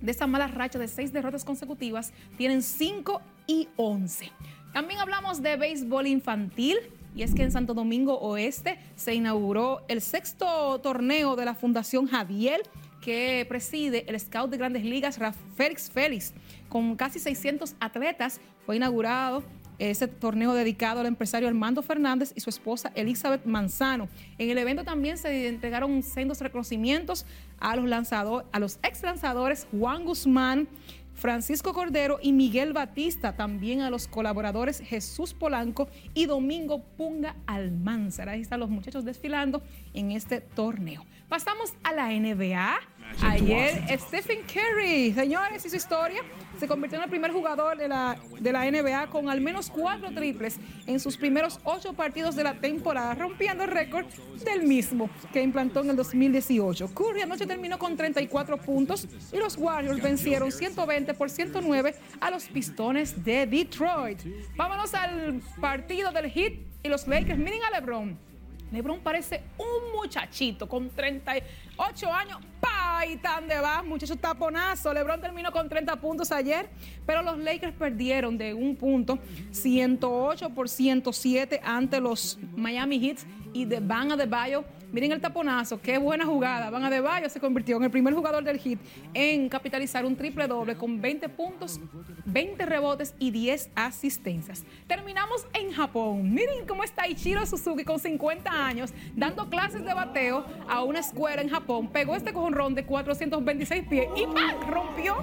de 0.00 0.10
esa 0.10 0.26
mala 0.26 0.46
racha 0.46 0.78
de 0.78 0.88
seis 0.88 1.12
derrotas 1.12 1.44
consecutivas, 1.44 2.12
tienen 2.36 2.62
5 2.62 3.20
y 3.46 3.68
11. 3.76 4.30
También 4.72 5.00
hablamos 5.00 5.42
de 5.42 5.56
béisbol 5.56 6.06
infantil. 6.06 6.76
Y 7.14 7.22
es 7.22 7.34
que 7.34 7.42
en 7.42 7.50
Santo 7.50 7.72
Domingo 7.72 8.18
Oeste 8.18 8.78
se 8.94 9.14
inauguró 9.14 9.80
el 9.88 10.02
sexto 10.02 10.78
torneo 10.82 11.34
de 11.34 11.46
la 11.46 11.54
Fundación 11.54 12.06
Javier, 12.06 12.60
que 13.00 13.46
preside 13.48 14.04
el 14.06 14.20
scout 14.20 14.50
de 14.50 14.58
grandes 14.58 14.84
ligas, 14.84 15.18
Félix 15.56 15.90
Félix, 15.90 16.34
con 16.68 16.94
casi 16.94 17.18
600 17.18 17.74
atletas. 17.80 18.38
Fue 18.66 18.76
inaugurado 18.76 19.42
ese 19.78 20.08
torneo 20.08 20.54
dedicado 20.54 21.00
al 21.00 21.06
empresario 21.06 21.48
Armando 21.48 21.82
Fernández 21.82 22.32
y 22.34 22.40
su 22.40 22.50
esposa 22.50 22.92
Elizabeth 22.94 23.44
Manzano. 23.44 24.08
En 24.38 24.50
el 24.50 24.58
evento 24.58 24.84
también 24.84 25.18
se 25.18 25.48
entregaron 25.48 26.02
sendos 26.02 26.40
reconocimientos 26.40 27.26
a 27.60 27.76
los, 27.76 27.86
lanzadores, 27.86 28.46
a 28.52 28.58
los 28.58 28.78
ex 28.82 29.02
lanzadores 29.02 29.66
Juan 29.70 30.04
Guzmán, 30.04 30.68
Francisco 31.14 31.72
Cordero 31.72 32.18
y 32.22 32.32
Miguel 32.32 32.74
Batista, 32.74 33.34
también 33.34 33.80
a 33.80 33.90
los 33.90 34.06
colaboradores 34.06 34.80
Jesús 34.80 35.32
Polanco 35.32 35.88
y 36.12 36.26
Domingo 36.26 36.82
Punga 36.96 37.36
Almanzar. 37.46 38.28
Ahí 38.28 38.42
están 38.42 38.60
los 38.60 38.68
muchachos 38.68 39.04
desfilando 39.04 39.62
en 39.94 40.12
este 40.12 40.42
torneo. 40.42 41.04
Pasamos 41.28 41.74
a 41.82 41.92
la 41.92 42.08
NBA. 42.10 42.78
Ayer 43.22 43.98
Stephen 43.98 44.38
Curry, 44.42 45.12
señores, 45.12 45.64
y 45.64 45.70
su 45.70 45.76
historia, 45.76 46.20
se 46.58 46.68
convirtió 46.68 46.98
en 46.98 47.04
el 47.04 47.10
primer 47.10 47.32
jugador 47.32 47.76
de 47.76 47.88
la, 47.88 48.16
de 48.38 48.52
la 48.52 48.70
NBA 48.70 49.08
con 49.08 49.28
al 49.28 49.40
menos 49.40 49.68
cuatro 49.70 50.12
triples 50.12 50.58
en 50.86 51.00
sus 51.00 51.16
primeros 51.16 51.58
ocho 51.64 51.94
partidos 51.94 52.36
de 52.36 52.44
la 52.44 52.54
temporada, 52.54 53.14
rompiendo 53.14 53.64
el 53.64 53.70
récord 53.70 54.06
del 54.44 54.62
mismo 54.62 55.10
que 55.32 55.42
implantó 55.42 55.80
en 55.80 55.90
el 55.90 55.96
2018. 55.96 56.94
Curry 56.94 57.22
anoche 57.22 57.46
terminó 57.46 57.78
con 57.78 57.96
34 57.96 58.58
puntos 58.58 59.08
y 59.32 59.36
los 59.38 59.56
Warriors 59.56 60.00
vencieron 60.00 60.52
120 60.52 61.12
por 61.14 61.28
109 61.28 61.94
a 62.20 62.30
los 62.30 62.44
Pistones 62.44 63.24
de 63.24 63.46
Detroit. 63.46 64.20
Vámonos 64.56 64.94
al 64.94 65.40
partido 65.60 66.12
del 66.12 66.30
Heat 66.30 66.52
y 66.84 66.88
los 66.88 67.08
Lakers. 67.08 67.38
Miren 67.38 67.60
a 67.64 67.80
LeBron. 67.80 68.25
LeBron 68.72 69.00
parece 69.00 69.42
un 69.58 69.92
muchachito 69.92 70.68
con 70.68 70.90
38 70.90 72.12
años. 72.12 72.38
¡Pah! 72.60 73.04
Y 73.06 73.16
tan 73.16 73.46
de 73.46 73.58
va, 73.60 73.82
muchacho 73.82 74.16
taponazo. 74.16 74.92
LeBron 74.92 75.20
terminó 75.20 75.52
con 75.52 75.68
30 75.68 75.96
puntos 75.96 76.32
ayer, 76.32 76.68
pero 77.04 77.22
los 77.22 77.38
Lakers 77.38 77.74
perdieron 77.74 78.36
de 78.36 78.54
un 78.54 78.76
punto, 78.76 79.18
108 79.50 80.50
por 80.50 80.68
107 80.68 81.60
ante 81.62 82.00
los 82.00 82.38
Miami 82.56 82.98
Heat 82.98 83.18
y 83.56 83.64
de 83.64 83.80
Van 83.80 84.12
Adebayo 84.12 84.64
Miren 84.92 85.12
el 85.12 85.20
taponazo, 85.20 85.80
qué 85.80 85.98
buena 85.98 86.24
jugada. 86.24 86.70
Van 86.70 86.84
a 86.84 86.90
de 86.90 87.00
Bayo 87.00 87.28
se 87.28 87.40
convirtió 87.40 87.76
en 87.76 87.84
el 87.84 87.90
primer 87.90 88.14
jugador 88.14 88.44
del 88.44 88.58
hit 88.58 88.78
en 89.14 89.48
capitalizar 89.48 90.06
un 90.06 90.16
triple 90.16 90.46
doble 90.46 90.76
con 90.76 91.00
20 91.00 91.28
puntos, 91.30 91.80
20 92.24 92.64
rebotes 92.64 93.14
y 93.18 93.32
10 93.32 93.70
asistencias. 93.74 94.64
Terminamos 94.86 95.46
en 95.52 95.72
Japón. 95.72 96.32
Miren 96.32 96.66
cómo 96.66 96.84
está 96.84 97.08
Ichiro 97.08 97.44
Suzuki 97.46 97.84
con 97.84 97.98
50 97.98 98.50
años 98.50 98.94
dando 99.16 99.50
clases 99.50 99.84
de 99.84 99.92
bateo 99.92 100.46
a 100.68 100.82
una 100.82 101.00
escuela 101.00 101.42
en 101.42 101.48
Japón. 101.48 101.88
Pegó 101.88 102.14
este 102.14 102.32
cojonrón 102.32 102.74
de 102.74 102.84
426 102.84 103.84
pies 103.88 104.08
y 104.16 104.24
rompió 104.70 105.16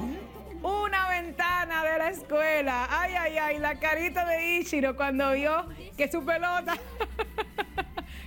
una 0.61 1.09
ventana 1.09 1.83
de 1.83 1.97
la 1.97 2.09
escuela. 2.09 2.87
Ay, 2.89 3.13
ay, 3.19 3.37
ay, 3.37 3.59
la 3.59 3.79
carita 3.79 4.25
de 4.25 4.59
Ichiro 4.59 4.95
cuando 4.95 5.31
vio 5.31 5.65
que 5.97 6.11
su 6.11 6.23
pelota 6.23 6.77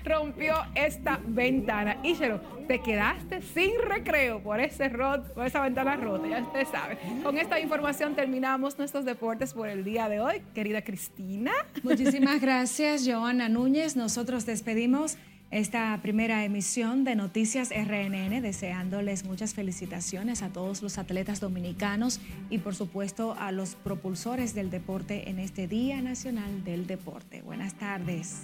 rompió 0.06 0.54
esta 0.74 1.20
ventana. 1.26 1.98
Ichiro, 2.02 2.40
te 2.66 2.80
quedaste 2.80 3.42
sin 3.42 3.72
recreo 3.82 4.40
por 4.42 4.60
ese 4.60 4.88
rot, 4.88 5.34
por 5.34 5.46
esa 5.46 5.60
ventana 5.60 5.96
rota, 5.96 6.26
ya 6.28 6.42
usted 6.42 6.66
sabe. 6.70 6.98
Con 7.22 7.36
esta 7.36 7.60
información 7.60 8.14
terminamos 8.14 8.78
nuestros 8.78 9.04
deportes 9.04 9.52
por 9.52 9.68
el 9.68 9.84
día 9.84 10.08
de 10.08 10.20
hoy. 10.20 10.42
Querida 10.54 10.82
Cristina. 10.82 11.52
Muchísimas 11.82 12.40
gracias, 12.40 13.06
Joana 13.06 13.48
Núñez. 13.48 13.96
Nosotros 13.96 14.46
despedimos 14.46 15.18
esta 15.50 15.98
primera 16.02 16.44
emisión 16.44 17.04
de 17.04 17.14
Noticias 17.14 17.70
RNN, 17.70 18.42
deseándoles 18.42 19.24
muchas 19.24 19.54
felicitaciones 19.54 20.42
a 20.42 20.48
todos 20.48 20.82
los 20.82 20.98
atletas 20.98 21.40
dominicanos 21.40 22.20
y 22.50 22.58
por 22.58 22.74
supuesto 22.74 23.36
a 23.38 23.52
los 23.52 23.76
propulsores 23.76 24.54
del 24.54 24.70
deporte 24.70 25.30
en 25.30 25.38
este 25.38 25.68
Día 25.68 26.00
Nacional 26.02 26.64
del 26.64 26.86
Deporte. 26.86 27.42
Buenas 27.42 27.74
tardes. 27.74 28.42